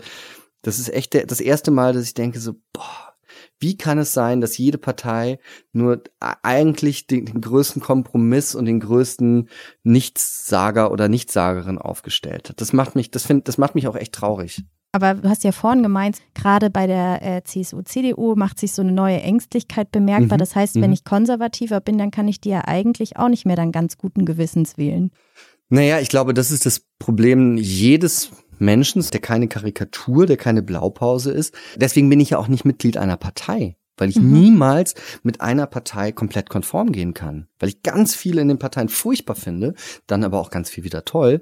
das 0.62 0.80
ist 0.80 0.89
echt 0.89 1.13
der, 1.13 1.26
das 1.26 1.41
erste 1.41 1.72
Mal, 1.72 1.93
dass 1.93 2.04
ich 2.04 2.13
denke 2.13 2.39
so, 2.39 2.56
boah, 2.74 3.15
wie 3.60 3.78
kann 3.78 3.98
es 3.98 4.13
sein, 4.13 4.41
dass 4.41 4.58
jede 4.58 4.78
Partei 4.78 5.39
nur 5.72 6.04
eigentlich 6.20 7.08
den, 7.08 7.26
den 7.26 7.41
größten 7.41 7.82
Kompromiss 7.82 8.56
und 8.56 8.65
den 8.65 8.80
größten 8.80 9.50
Nichtssager 9.84 10.91
oder 10.91 11.10
Nichtsagerin 11.10 11.78
aufgestellt 11.78 12.50
hat? 12.50 12.62
Das 12.62 12.74
macht 12.74 12.96
mich, 12.96 13.12
das 13.12 13.26
finde, 13.26 13.43
das 13.43 13.58
macht 13.58 13.76
mich 13.76 13.88
auch 13.88 13.96
echt 13.96 14.13
traurig. 14.13 14.63
Aber 14.98 15.14
du 15.14 15.30
hast 15.30 15.44
ja 15.44 15.52
vorhin 15.52 15.84
gemeint, 15.84 16.18
gerade 16.34 16.72
bei 16.72 16.88
der 16.88 17.22
äh, 17.22 17.44
CSU, 17.44 17.84
CDU 17.84 18.34
macht 18.36 18.60
sich 18.60 18.72
so 18.72 18.82
eine 18.82 18.92
neue 18.92 19.22
Ängstlichkeit 19.22 19.92
bemerkbar. 19.92 20.38
Mhm. 20.38 20.40
Das 20.40 20.56
heißt, 20.56 20.74
wenn 20.76 20.88
mhm. 20.88 20.94
ich 20.94 21.04
konservativer 21.04 21.82
bin, 21.82 22.00
dann 22.00 22.10
kann 22.10 22.28
ich 22.28 22.42
die 22.42 22.50
ja 22.50 22.62
eigentlich 22.66 23.16
auch 23.18 23.30
nicht 23.30 23.46
mehr 23.46 23.56
dann 23.56 23.72
ganz 23.72 24.00
guten 24.00 24.26
Gewissens 24.26 24.76
wählen. 24.80 25.12
Naja, 25.70 26.00
ich 26.00 26.10
glaube, 26.10 26.34
das 26.34 26.50
ist 26.50 26.66
das 26.66 26.82
Problem 26.98 27.58
jedes 27.58 28.32
Menschen, 28.58 29.06
der 29.14 29.20
keine 29.20 29.48
Karikatur, 29.48 30.26
der 30.26 30.38
keine 30.38 30.64
Blaupause 30.64 31.30
ist. 31.30 31.54
Deswegen 31.76 32.10
bin 32.10 32.20
ich 32.20 32.32
ja 32.32 32.40
auch 32.40 32.48
nicht 32.48 32.66
Mitglied 32.66 32.98
einer 32.98 33.18
Partei 33.18 33.76
weil 34.00 34.10
ich 34.10 34.20
mhm. 34.20 34.32
niemals 34.32 34.94
mit 35.24 35.42
einer 35.42 35.66
Partei 35.66 36.12
komplett 36.12 36.50
konform 36.50 36.92
gehen 36.92 37.16
kann, 37.16 37.48
weil 37.60 37.70
ich 37.70 37.82
ganz 37.82 38.16
viele 38.16 38.42
in 38.42 38.48
den 38.48 38.60
Parteien 38.60 38.90
furchtbar 38.90 39.36
finde, 39.36 39.74
dann 40.06 40.24
aber 40.24 40.40
auch 40.40 40.52
ganz 40.52 40.70
viel 40.70 40.84
wieder 40.84 41.04
toll 41.04 41.42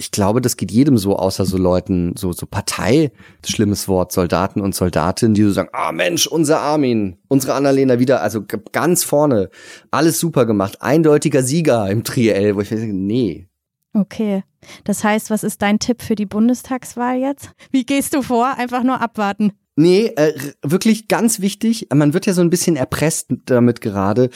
ich 0.00 0.10
glaube, 0.10 0.40
das 0.40 0.56
geht 0.56 0.70
jedem 0.70 0.96
so, 0.96 1.16
außer 1.16 1.44
so 1.44 1.58
Leuten, 1.58 2.14
so, 2.16 2.32
so 2.32 2.46
Partei, 2.46 3.12
schlimmes 3.46 3.86
Wort, 3.86 4.12
Soldaten 4.12 4.62
und 4.62 4.74
Soldatinnen, 4.74 5.34
die 5.34 5.42
so 5.42 5.50
sagen, 5.50 5.68
ah 5.74 5.92
Mensch, 5.92 6.26
unser 6.26 6.60
Armin, 6.60 7.18
unsere 7.28 7.52
Annalena 7.52 7.98
wieder, 7.98 8.22
also 8.22 8.42
ganz 8.72 9.04
vorne, 9.04 9.50
alles 9.90 10.18
super 10.18 10.46
gemacht, 10.46 10.80
eindeutiger 10.80 11.42
Sieger 11.42 11.90
im 11.90 12.02
Triell, 12.02 12.56
wo 12.56 12.62
ich 12.62 12.70
denke, 12.70 12.94
nee. 12.94 13.46
Okay. 13.92 14.42
Das 14.84 15.04
heißt, 15.04 15.28
was 15.28 15.44
ist 15.44 15.60
dein 15.60 15.78
Tipp 15.78 16.00
für 16.00 16.14
die 16.14 16.26
Bundestagswahl 16.26 17.18
jetzt? 17.18 17.50
Wie 17.70 17.84
gehst 17.84 18.14
du 18.14 18.22
vor? 18.22 18.56
Einfach 18.56 18.82
nur 18.82 19.02
abwarten. 19.02 19.52
Nee, 19.80 20.12
äh, 20.16 20.34
wirklich 20.60 21.08
ganz 21.08 21.40
wichtig. 21.40 21.88
Man 21.90 22.12
wird 22.12 22.26
ja 22.26 22.34
so 22.34 22.42
ein 22.42 22.50
bisschen 22.50 22.76
erpresst 22.76 23.28
damit 23.46 23.80
gerade. 23.80 24.28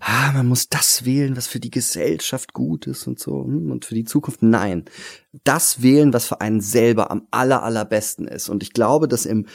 Ah, 0.00 0.32
man 0.32 0.48
muss 0.48 0.70
das 0.70 1.04
wählen, 1.04 1.36
was 1.36 1.46
für 1.46 1.60
die 1.60 1.70
Gesellschaft 1.70 2.52
gut 2.52 2.88
ist 2.88 3.06
und 3.06 3.20
so 3.20 3.44
hm, 3.44 3.70
und 3.70 3.84
für 3.84 3.94
die 3.94 4.02
Zukunft. 4.02 4.42
Nein, 4.42 4.86
das 5.44 5.82
wählen, 5.82 6.12
was 6.12 6.26
für 6.26 6.40
einen 6.40 6.60
selber 6.60 7.12
am 7.12 7.28
aller 7.30 7.62
allerbesten 7.62 8.26
ist. 8.26 8.48
Und 8.48 8.64
ich 8.64 8.72
glaube, 8.72 9.06
dass 9.06 9.24
im 9.24 9.46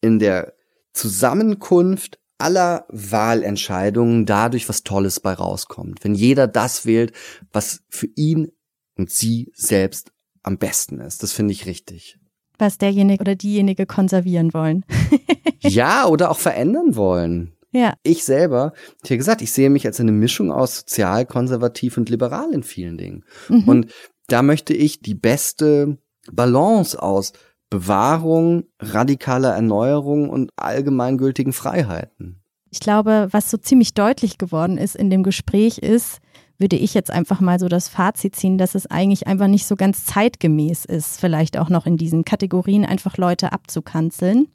in 0.00 0.20
der 0.20 0.54
Zusammenkunft 0.92 2.20
aller 2.38 2.86
Wahlentscheidungen 2.88 4.24
dadurch 4.24 4.68
was 4.68 4.84
Tolles 4.84 5.18
bei 5.18 5.32
rauskommt. 5.32 6.04
Wenn 6.04 6.14
jeder 6.14 6.46
das 6.46 6.86
wählt, 6.86 7.12
was 7.50 7.82
für 7.88 8.08
ihn 8.14 8.52
und 8.96 9.10
sie 9.10 9.50
selbst 9.56 10.12
am 10.44 10.58
besten 10.58 11.00
ist. 11.00 11.24
Das 11.24 11.32
finde 11.32 11.54
ich 11.54 11.66
richtig 11.66 12.20
was 12.58 12.78
derjenige 12.78 13.20
oder 13.20 13.34
diejenige 13.34 13.86
konservieren 13.86 14.54
wollen. 14.54 14.84
ja, 15.60 16.06
oder 16.06 16.30
auch 16.30 16.38
verändern 16.38 16.96
wollen. 16.96 17.52
Ja. 17.72 17.94
Ich 18.02 18.24
selber, 18.24 18.72
ich 19.02 19.10
habe 19.10 19.18
gesagt, 19.18 19.40
ich 19.40 19.52
sehe 19.52 19.70
mich 19.70 19.86
als 19.86 19.98
eine 19.98 20.12
Mischung 20.12 20.52
aus 20.52 20.80
sozial, 20.80 21.24
konservativ 21.24 21.96
und 21.96 22.10
liberal 22.10 22.52
in 22.52 22.62
vielen 22.62 22.98
Dingen. 22.98 23.24
Mhm. 23.48 23.64
Und 23.68 23.92
da 24.28 24.42
möchte 24.42 24.74
ich 24.74 25.00
die 25.00 25.14
beste 25.14 25.98
Balance 26.30 27.02
aus 27.02 27.32
Bewahrung 27.70 28.64
radikaler 28.78 29.54
Erneuerung 29.54 30.28
und 30.28 30.50
allgemeingültigen 30.56 31.54
Freiheiten. 31.54 32.42
Ich 32.70 32.80
glaube, 32.80 33.28
was 33.30 33.50
so 33.50 33.56
ziemlich 33.56 33.94
deutlich 33.94 34.36
geworden 34.36 34.76
ist 34.76 34.94
in 34.94 35.08
dem 35.08 35.22
Gespräch 35.22 35.78
ist, 35.78 36.18
würde 36.58 36.76
ich 36.76 36.94
jetzt 36.94 37.10
einfach 37.10 37.40
mal 37.40 37.58
so 37.58 37.68
das 37.68 37.88
Fazit 37.88 38.36
ziehen, 38.36 38.58
dass 38.58 38.74
es 38.74 38.86
eigentlich 38.86 39.26
einfach 39.26 39.48
nicht 39.48 39.66
so 39.66 39.76
ganz 39.76 40.04
zeitgemäß 40.04 40.84
ist, 40.84 41.20
vielleicht 41.20 41.58
auch 41.58 41.68
noch 41.68 41.86
in 41.86 41.96
diesen 41.96 42.24
Kategorien 42.24 42.84
einfach 42.84 43.16
Leute 43.16 43.52
abzukanzeln. 43.52 44.48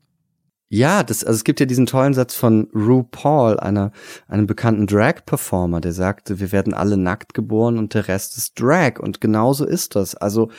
Ja, 0.69 1.03
das, 1.03 1.23
also 1.23 1.37
es 1.37 1.43
gibt 1.45 1.61
ja 1.61 1.65
diesen 1.65 1.85
tollen 1.85 2.13
Satz 2.13 2.35
von 2.35 2.69
RuPaul, 2.75 3.57
einer, 3.59 3.91
einem 4.27 4.47
bekannten 4.47 4.85
Drag-Performer, 4.85 5.79
der 5.79 5.93
sagte, 5.93 6.41
wir 6.41 6.51
werden 6.51 6.73
alle 6.73 6.97
nackt 6.97 7.33
geboren 7.33 7.77
und 7.77 7.93
der 7.93 8.09
Rest 8.09 8.35
ist 8.37 8.59
Drag. 8.59 8.99
Und 8.99 9.21
genauso 9.21 9.65
ist 9.65 9.95
das. 9.95 10.15
Also 10.15 10.51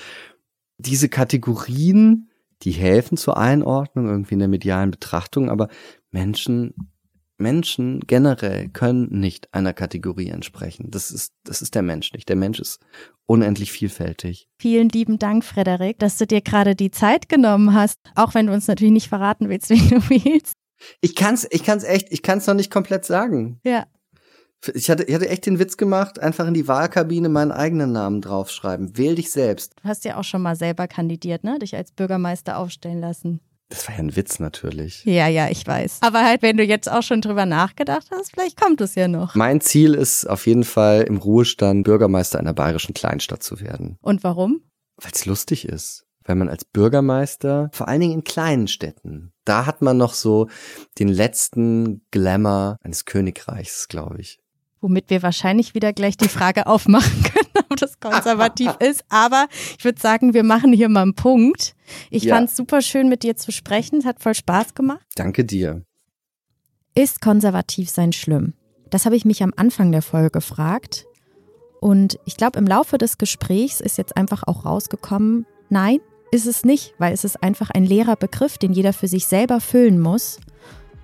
diese 0.78 1.10
Kategorien, 1.10 2.30
die 2.62 2.70
helfen 2.70 3.18
zur 3.18 3.36
Einordnung 3.36 4.08
irgendwie 4.08 4.34
in 4.34 4.40
der 4.40 4.48
medialen 4.48 4.90
Betrachtung, 4.90 5.50
aber 5.50 5.68
Menschen 6.10 6.74
Menschen 7.38 8.00
generell 8.06 8.68
können 8.68 9.08
nicht 9.10 9.52
einer 9.54 9.72
Kategorie 9.72 10.28
entsprechen. 10.28 10.90
Das 10.90 11.10
ist, 11.10 11.32
das 11.44 11.62
ist 11.62 11.74
der 11.74 11.82
Mensch 11.82 12.12
nicht. 12.12 12.28
Der 12.28 12.36
Mensch 12.36 12.58
ist 12.58 12.80
unendlich 13.26 13.72
vielfältig. 13.72 14.48
Vielen 14.58 14.88
lieben 14.88 15.18
Dank, 15.18 15.44
Frederik, 15.44 15.98
dass 15.98 16.18
du 16.18 16.26
dir 16.26 16.40
gerade 16.40 16.74
die 16.74 16.90
Zeit 16.90 17.28
genommen 17.28 17.74
hast, 17.74 17.98
auch 18.14 18.34
wenn 18.34 18.48
du 18.48 18.52
uns 18.52 18.66
natürlich 18.66 18.92
nicht 18.92 19.08
verraten 19.08 19.48
willst, 19.48 19.70
wie 19.70 19.88
du 19.88 19.96
willst. 20.08 20.54
Ich 21.00 21.14
kann's, 21.14 21.46
ich 21.50 21.64
kann's 21.64 21.84
echt, 21.84 22.08
ich 22.10 22.22
kann's 22.22 22.46
noch 22.46 22.54
nicht 22.54 22.70
komplett 22.70 23.04
sagen. 23.04 23.60
Ja. 23.64 23.86
Ich 24.74 24.90
hatte, 24.90 25.04
ich 25.04 25.14
hatte 25.14 25.28
echt 25.28 25.46
den 25.46 25.60
Witz 25.60 25.76
gemacht, 25.76 26.18
einfach 26.18 26.46
in 26.48 26.54
die 26.54 26.66
Wahlkabine 26.66 27.28
meinen 27.28 27.52
eigenen 27.52 27.92
Namen 27.92 28.20
draufschreiben. 28.20 28.96
Wähl 28.96 29.14
dich 29.14 29.30
selbst. 29.30 29.74
Du 29.80 29.88
hast 29.88 30.04
ja 30.04 30.16
auch 30.16 30.24
schon 30.24 30.42
mal 30.42 30.56
selber 30.56 30.88
kandidiert, 30.88 31.44
ne? 31.44 31.60
Dich 31.60 31.76
als 31.76 31.92
Bürgermeister 31.92 32.58
aufstellen 32.58 33.00
lassen. 33.00 33.40
Das 33.68 33.86
war 33.86 33.94
ja 33.94 34.00
ein 34.00 34.16
Witz 34.16 34.38
natürlich. 34.38 35.04
Ja, 35.04 35.28
ja, 35.28 35.48
ich 35.50 35.66
weiß. 35.66 35.98
Aber 36.00 36.24
halt, 36.24 36.40
wenn 36.40 36.56
du 36.56 36.64
jetzt 36.64 36.90
auch 36.90 37.02
schon 37.02 37.20
drüber 37.20 37.44
nachgedacht 37.44 38.06
hast, 38.10 38.32
vielleicht 38.32 38.58
kommt 38.58 38.80
es 38.80 38.94
ja 38.94 39.08
noch. 39.08 39.34
Mein 39.34 39.60
Ziel 39.60 39.94
ist 39.94 40.24
auf 40.24 40.46
jeden 40.46 40.64
Fall 40.64 41.02
im 41.02 41.18
Ruhestand 41.18 41.84
Bürgermeister 41.84 42.38
einer 42.38 42.54
bayerischen 42.54 42.94
Kleinstadt 42.94 43.42
zu 43.42 43.60
werden. 43.60 43.98
Und 44.00 44.24
warum? 44.24 44.62
Weil 44.96 45.12
es 45.14 45.26
lustig 45.26 45.68
ist. 45.68 46.06
Weil 46.24 46.36
man 46.36 46.48
als 46.48 46.64
Bürgermeister, 46.64 47.70
vor 47.72 47.88
allen 47.88 48.00
Dingen 48.00 48.14
in 48.14 48.24
kleinen 48.24 48.68
Städten, 48.68 49.32
da 49.44 49.66
hat 49.66 49.82
man 49.82 49.96
noch 49.96 50.14
so 50.14 50.48
den 50.98 51.08
letzten 51.08 52.02
Glamour 52.10 52.76
eines 52.82 53.04
Königreichs, 53.04 53.88
glaube 53.88 54.20
ich. 54.20 54.38
Womit 54.80 55.10
wir 55.10 55.22
wahrscheinlich 55.22 55.74
wieder 55.74 55.92
gleich 55.92 56.16
die 56.16 56.28
Frage 56.28 56.66
aufmachen 56.66 57.22
können, 57.22 57.57
ob 57.70 57.76
das 57.80 58.00
konservativ 58.00 58.72
ist. 58.80 59.04
Aber 59.08 59.46
ich 59.78 59.84
würde 59.84 60.00
sagen, 60.00 60.34
wir 60.34 60.44
machen 60.44 60.72
hier 60.72 60.88
mal 60.88 61.02
einen 61.02 61.14
Punkt. 61.14 61.74
Ich 62.10 62.24
ja. 62.24 62.34
fand 62.34 62.50
es 62.50 62.56
super 62.56 62.82
schön, 62.82 63.08
mit 63.08 63.22
dir 63.22 63.36
zu 63.36 63.52
sprechen. 63.52 63.98
Es 63.98 64.04
hat 64.04 64.20
voll 64.20 64.34
Spaß 64.34 64.74
gemacht. 64.74 65.06
Danke 65.16 65.44
dir. 65.44 65.82
Ist 66.94 67.20
konservativ 67.20 67.90
sein 67.90 68.12
schlimm? 68.12 68.54
Das 68.90 69.04
habe 69.04 69.16
ich 69.16 69.24
mich 69.24 69.42
am 69.42 69.52
Anfang 69.56 69.92
der 69.92 70.02
Folge 70.02 70.30
gefragt. 70.30 71.06
Und 71.80 72.18
ich 72.24 72.36
glaube, 72.36 72.58
im 72.58 72.66
Laufe 72.66 72.98
des 72.98 73.18
Gesprächs 73.18 73.80
ist 73.80 73.98
jetzt 73.98 74.16
einfach 74.16 74.42
auch 74.46 74.64
rausgekommen, 74.64 75.46
nein, 75.68 76.00
ist 76.30 76.46
es 76.46 76.64
nicht, 76.64 76.94
weil 76.98 77.12
es 77.12 77.24
ist 77.24 77.42
einfach 77.42 77.70
ein 77.70 77.84
leerer 77.84 78.16
Begriff, 78.16 78.58
den 78.58 78.72
jeder 78.72 78.92
für 78.92 79.08
sich 79.08 79.26
selber 79.26 79.60
füllen 79.60 80.00
muss, 80.00 80.40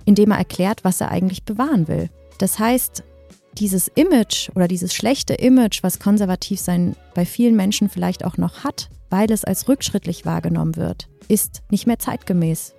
indem 0.05 0.31
er 0.31 0.37
erklärt, 0.37 0.83
was 0.83 1.01
er 1.01 1.11
eigentlich 1.11 1.43
bewahren 1.43 1.87
will. 1.87 2.09
Das 2.37 2.59
heißt, 2.59 3.03
dieses 3.59 3.87
Image 3.89 4.49
oder 4.55 4.67
dieses 4.67 4.93
schlechte 4.93 5.33
Image, 5.33 5.83
was 5.83 5.99
konservativ 5.99 6.59
sein 6.59 6.95
bei 7.13 7.25
vielen 7.25 7.55
Menschen 7.55 7.89
vielleicht 7.89 8.25
auch 8.25 8.37
noch 8.37 8.63
hat, 8.63 8.89
weil 9.09 9.31
es 9.31 9.43
als 9.43 9.67
rückschrittlich 9.67 10.25
wahrgenommen 10.25 10.75
wird, 10.75 11.07
ist 11.27 11.63
nicht 11.69 11.87
mehr 11.87 11.99
zeitgemäß, 11.99 12.75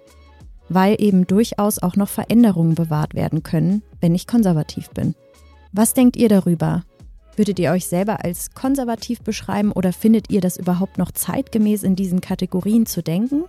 weil 0.69 0.97
eben 0.99 1.27
durchaus 1.27 1.83
auch 1.83 1.97
noch 1.97 2.09
Veränderungen 2.09 2.75
bewahrt 2.75 3.15
werden 3.15 3.43
können, 3.43 3.83
wenn 4.01 4.15
ich 4.15 4.27
konservativ 4.27 4.91
bin. 4.91 5.15
Was 5.73 5.95
denkt 5.95 6.17
ihr 6.17 6.29
darüber? 6.29 6.85
Würdet 7.37 7.59
ihr 7.59 7.71
euch 7.71 7.87
selber 7.87 8.25
als 8.25 8.53
konservativ 8.53 9.21
beschreiben 9.21 9.73
oder 9.73 9.93
findet 9.93 10.31
ihr 10.31 10.41
das 10.41 10.57
überhaupt 10.57 10.97
noch 10.97 11.13
zeitgemäß 11.13 11.83
in 11.83 11.95
diesen 11.95 12.21
Kategorien 12.23 12.87
zu 12.87 13.03
denken? 13.03 13.45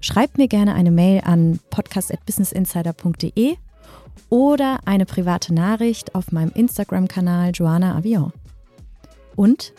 Schreibt 0.00 0.36
mir 0.36 0.48
gerne 0.48 0.74
eine 0.74 0.90
Mail 0.90 1.22
an 1.24 1.60
podcast.businessinsider.de 1.70 3.56
oder 4.28 4.80
eine 4.84 5.06
private 5.06 5.52
Nachricht 5.52 6.14
auf 6.14 6.32
meinem 6.32 6.52
Instagram-Kanal 6.52 7.50
Joanna 7.52 7.96
Avion. 7.96 8.32
Und 9.36 9.72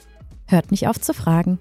hört 0.48 0.72
nicht 0.72 0.88
auf 0.88 1.00
zu 1.00 1.14
fragen. 1.14 1.60